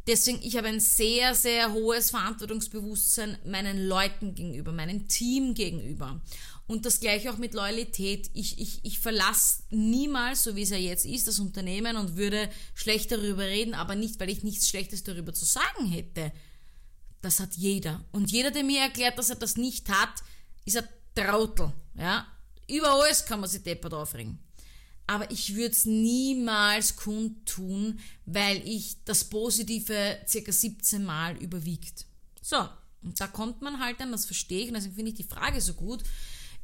[0.07, 6.21] Deswegen, ich habe ein sehr, sehr hohes Verantwortungsbewusstsein meinen Leuten gegenüber, meinem Team gegenüber.
[6.69, 8.31] Und das gleiche auch mit Loyalität.
[8.35, 12.49] Ich, ich, ich verlasse niemals, so wie es ja jetzt ist, das Unternehmen und würde
[12.75, 16.31] schlecht darüber reden, aber nicht, weil ich nichts Schlechtes darüber zu sagen hätte.
[17.21, 18.05] Das hat jeder.
[18.13, 20.23] Und jeder, der mir erklärt, dass er das nicht hat,
[20.69, 21.73] ist ein Trautel.
[21.95, 22.27] Ja?
[22.69, 24.39] Über alles kann man sich deppert aufregen
[25.09, 32.05] aber ich würde es niemals kundtun, weil ich das Positive circa 17 Mal überwiegt.
[32.43, 32.69] So,
[33.03, 35.61] und da kommt man halt dann, das verstehe ich, und deswegen finde ich die Frage
[35.63, 36.03] so gut,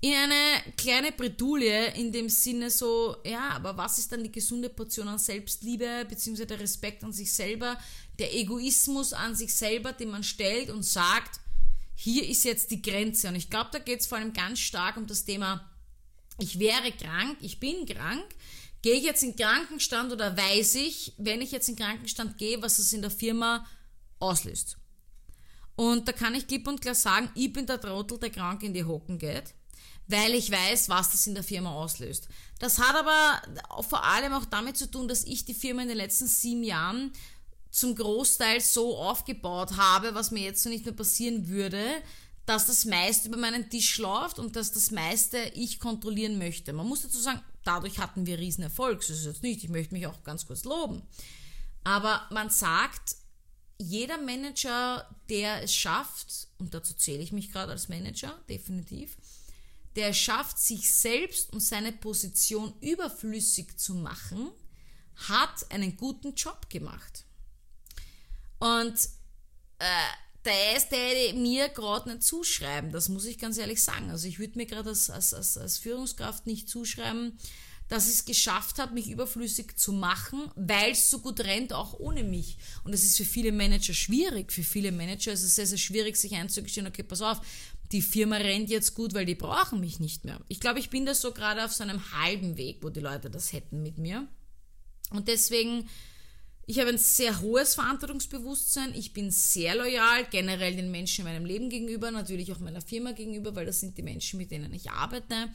[0.03, 4.69] in eine kleine Bredouille in dem Sinne so, ja, aber was ist dann die gesunde
[4.69, 7.79] Portion an Selbstliebe, beziehungsweise der Respekt an sich selber,
[8.19, 11.41] der Egoismus an sich selber, den man stellt und sagt,
[11.95, 13.29] hier ist jetzt die Grenze.
[13.29, 15.71] Und ich glaube, da geht es vor allem ganz stark um das Thema
[16.39, 18.25] ich wäre krank, ich bin krank,
[18.83, 22.77] gehe ich jetzt in Krankenstand oder weiß ich, wenn ich jetzt in Krankenstand gehe, was
[22.77, 23.67] das in der Firma
[24.19, 24.77] auslöst.
[25.77, 28.75] Und da kann ich klipp und klar sagen, ich bin der Trottel, der krank in
[28.75, 29.55] die Hocken geht,
[30.07, 32.29] weil ich weiß, was das in der Firma auslöst.
[32.59, 35.97] Das hat aber vor allem auch damit zu tun, dass ich die Firma in den
[35.97, 37.13] letzten sieben Jahren
[37.75, 41.85] zum Großteil so aufgebaut habe, was mir jetzt so nicht mehr passieren würde,
[42.47, 46.73] dass das meiste über meinen Tisch läuft und dass das meiste ich kontrollieren möchte.
[46.73, 49.01] Man muss dazu sagen, dadurch hatten wir riesen Erfolg.
[49.01, 51.03] Das ist jetzt nicht, ich möchte mich auch ganz kurz loben.
[51.83, 53.17] Aber man sagt,
[53.79, 59.17] jeder Manager, der es schafft, und dazu zähle ich mich gerade als Manager, definitiv,
[59.97, 64.53] der es schafft, sich selbst und seine Position überflüssig zu machen,
[65.29, 67.25] hat einen guten Job gemacht.
[68.65, 68.95] Und
[69.79, 69.85] äh,
[70.43, 74.11] das täte mir gerade nicht zuschreiben, das muss ich ganz ehrlich sagen.
[74.11, 77.39] Also ich würde mir gerade als, als, als, als Führungskraft nicht zuschreiben,
[77.89, 81.93] dass ich es geschafft habe, mich überflüssig zu machen, weil es so gut rennt, auch
[82.01, 82.57] ohne mich.
[82.85, 84.51] Und das ist für viele Manager schwierig.
[84.51, 87.43] Für viele Manager ist es sehr, sehr schwierig, sich einzugestehen, okay, pass auf,
[87.93, 90.41] die Firma rennt jetzt gut, weil die brauchen mich nicht mehr.
[90.49, 93.29] Ich glaube, ich bin da so gerade auf so einem halben Weg, wo die Leute
[93.29, 94.27] das hätten mit mir.
[95.11, 95.87] Und deswegen
[96.67, 98.95] ich habe ein sehr hohes Verantwortungsbewusstsein.
[98.95, 103.13] Ich bin sehr loyal, generell den Menschen in meinem Leben gegenüber, natürlich auch meiner Firma
[103.13, 105.49] gegenüber, weil das sind die Menschen, mit denen ich arbeite.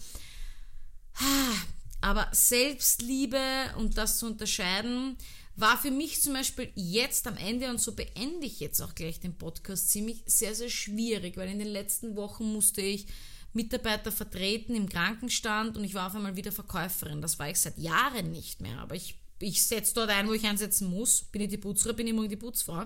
[2.01, 3.41] Aber Selbstliebe
[3.78, 5.18] und das zu unterscheiden,
[5.55, 9.20] war für mich zum Beispiel jetzt am Ende, und so beende ich jetzt auch gleich
[9.20, 13.07] den Podcast, ziemlich sehr, sehr schwierig, weil in den letzten Wochen musste ich
[13.51, 17.22] Mitarbeiter vertreten im Krankenstand und ich war auf einmal wieder Verkäuferin.
[17.22, 20.46] Das war ich seit Jahren nicht mehr, aber ich ich setze dort ein, wo ich
[20.46, 21.24] einsetzen muss.
[21.24, 22.86] Bin ich die Putzfrau, bin ich morgen die Putzfrau.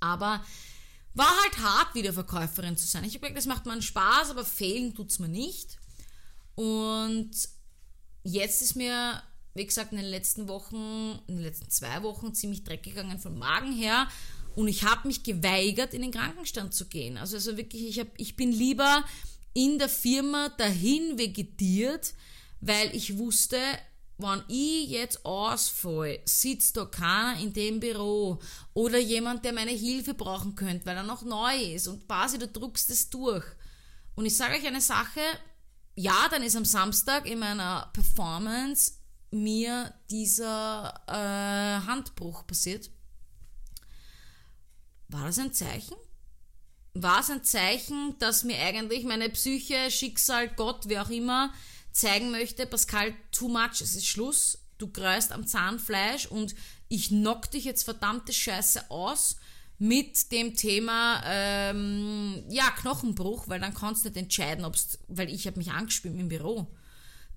[0.00, 0.44] Aber
[1.14, 3.04] war halt hart, wieder Verkäuferin zu sein.
[3.04, 5.78] Ich habe gedacht, das macht man Spaß, aber fehlen tut es mir nicht.
[6.54, 7.30] Und
[8.22, 9.22] jetzt ist mir,
[9.54, 13.38] wie gesagt, in den letzten Wochen, in den letzten zwei Wochen ziemlich dreck gegangen vom
[13.38, 14.08] Magen her.
[14.54, 17.16] Und ich habe mich geweigert, in den Krankenstand zu gehen.
[17.16, 19.04] Also, also wirklich, ich, hab, ich bin lieber
[19.54, 22.14] in der Firma dahin vegetiert,
[22.60, 23.56] weil ich wusste,
[24.18, 28.40] wenn ich jetzt ausfall, sitzt da keiner in dem Büro
[28.74, 32.48] oder jemand, der meine Hilfe brauchen könnte, weil er noch neu ist und quasi du
[32.48, 33.44] druckst es durch.
[34.16, 35.20] Und ich sage euch eine Sache,
[35.94, 38.94] ja, dann ist am Samstag in meiner Performance
[39.30, 42.90] mir dieser äh, Handbruch passiert.
[45.08, 45.96] War das ein Zeichen?
[46.94, 51.52] War es ein Zeichen, dass mir eigentlich meine Psyche, Schicksal, Gott, wie auch immer,
[51.98, 56.54] zeigen möchte, Pascal, too much, es ist Schluss, du greust am Zahnfleisch und
[56.88, 59.36] ich knock dich jetzt verdammte Scheiße aus
[59.78, 65.46] mit dem Thema ähm, ja Knochenbruch, weil dann kannst du nicht entscheiden, ob's, weil ich
[65.46, 66.66] habe mich angespielt im Büro.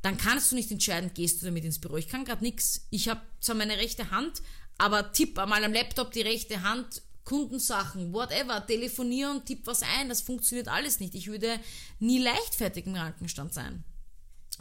[0.01, 1.97] Dann kannst du nicht entscheiden, gehst du damit ins Büro.
[1.97, 2.87] Ich kann gerade nichts.
[2.89, 4.41] Ich habe zwar meine rechte Hand,
[4.79, 10.21] aber tipp einmal am Laptop die rechte Hand, Kundensachen, whatever, telefonieren, tipp was ein, das
[10.21, 11.13] funktioniert alles nicht.
[11.13, 11.59] Ich würde
[11.99, 13.83] nie leichtfertig im Krankenstand sein.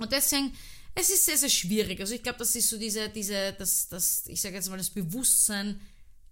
[0.00, 0.52] Und deswegen,
[0.94, 2.00] es ist sehr, sehr schwierig.
[2.00, 4.90] Also ich glaube, das ist so diese, diese, das, das, ich sage jetzt mal, das
[4.90, 5.80] Bewusstsein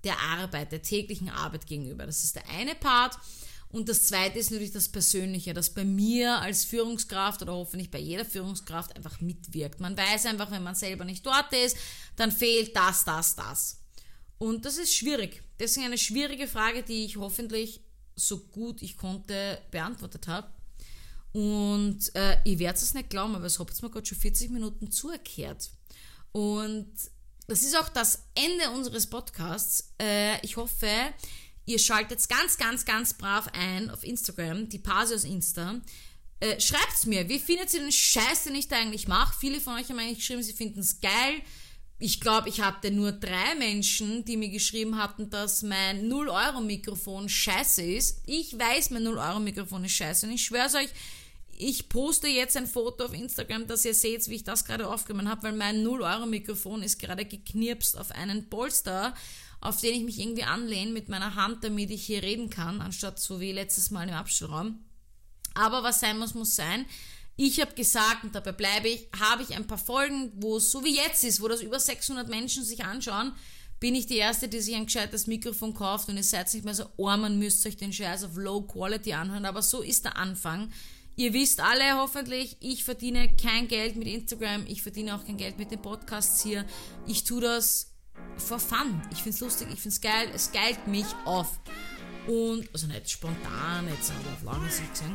[0.05, 2.07] der Arbeit, der täglichen Arbeit gegenüber.
[2.07, 3.19] Das ist der eine Part.
[3.71, 7.99] Und das zweite ist natürlich das Persönliche, das bei mir als Führungskraft oder hoffentlich bei
[7.99, 9.81] jeder Führungskraft einfach mitwirkt.
[9.81, 11.77] Man weiß einfach, wenn man selber nicht dort ist,
[12.17, 13.81] dann fehlt das, das, das.
[14.39, 15.43] Und das ist schwierig.
[15.59, 17.83] Deswegen eine schwierige Frage, die ich hoffentlich
[18.15, 20.49] so gut ich konnte beantwortet habe.
[21.39, 24.91] Und äh, ich werde es nicht glauben, aber es habt mir gerade schon 40 Minuten
[24.91, 25.71] zuerkehrt.
[26.33, 26.91] Und
[27.47, 29.95] das ist auch das Ende unseres Podcasts.
[30.03, 30.91] Äh, ich hoffe,
[31.65, 35.81] ihr schaltet ganz, ganz, ganz brav ein auf Instagram, die Pase aus Insta.
[36.41, 39.39] Äh, schreibt's mir, wie findet ihr den Scheiß, den ich da eigentlich mache?
[39.39, 41.41] Viele von euch haben eigentlich geschrieben, sie finden es geil.
[42.01, 47.83] Ich glaube, ich hatte nur drei Menschen, die mir geschrieben hatten, dass mein 0-Euro-Mikrofon scheiße
[47.83, 48.23] ist.
[48.27, 50.27] Ich weiß, mein 0-Euro-Mikrofon ist scheiße.
[50.27, 50.91] Und ich schwöre euch,
[51.59, 55.29] ich poste jetzt ein Foto auf Instagram, dass ihr seht, wie ich das gerade aufgenommen
[55.29, 59.15] habe, weil mein 0-Euro-Mikrofon ist gerade geknirpst auf einen Polster,
[59.61, 63.19] auf den ich mich irgendwie anlehne mit meiner Hand, damit ich hier reden kann, anstatt
[63.19, 64.79] so wie letztes Mal im Abstellraum.
[65.55, 66.87] Aber was sein muss, muss sein.
[67.37, 70.85] Ich habe gesagt, und dabei bleibe ich, habe ich ein paar Folgen, wo es so
[70.85, 73.33] wie jetzt ist, wo das über 600 Menschen sich anschauen,
[73.81, 76.75] bin ich die Erste, die sich ein gescheites Mikrofon kauft und ihr seid nicht mehr
[76.75, 80.17] so arm und müsst euch den Scheiß auf Low Quality anhören, aber so ist der
[80.17, 80.73] Anfang.
[81.19, 85.59] Ihr wisst alle hoffentlich, ich verdiene kein Geld mit Instagram, ich verdiene auch kein Geld
[85.59, 86.65] mit den Podcasts hier.
[87.09, 87.91] Ich tue das
[88.37, 89.03] for fun.
[89.11, 91.59] Ich finde es lustig, ich finde es geil, es geilt mich auf.
[92.29, 95.13] Und, also nicht spontan, jetzt aber auf lange Sicht gesehen.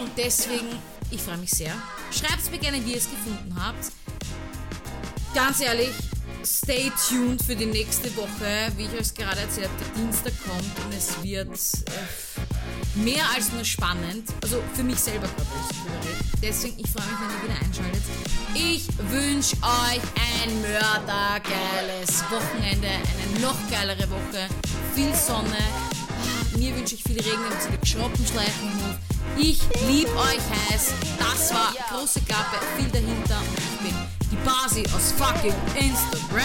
[0.00, 0.78] Und deswegen,
[1.10, 1.74] ich freue mich sehr.
[2.10, 3.92] Schreibt mir gerne, wie ihr es gefunden habt.
[5.34, 5.92] Ganz ehrlich,
[6.44, 8.72] stay tuned für die nächste Woche.
[8.76, 11.48] Wie ich euch gerade erzählt habe, der Dienstag kommt und es wird.
[11.48, 12.42] Äh,
[12.94, 14.28] mehr als nur spannend.
[14.42, 16.40] Also für mich selber glaube ich.
[16.40, 18.02] Deswegen, ich freue mich, wenn ihr wieder einschaltet.
[18.54, 24.48] Ich wünsche euch ein mördergeiles Wochenende, eine noch geilere Woche,
[24.94, 25.56] viel Sonne.
[26.56, 28.96] Mir wünsche ich viel Regen, damit ihr Schroppen schleichen muss.
[29.38, 30.92] Ich liebe euch heiß.
[31.18, 36.42] Das war große Klappe, viel dahinter und ich bin die Basi aus fucking Instagram.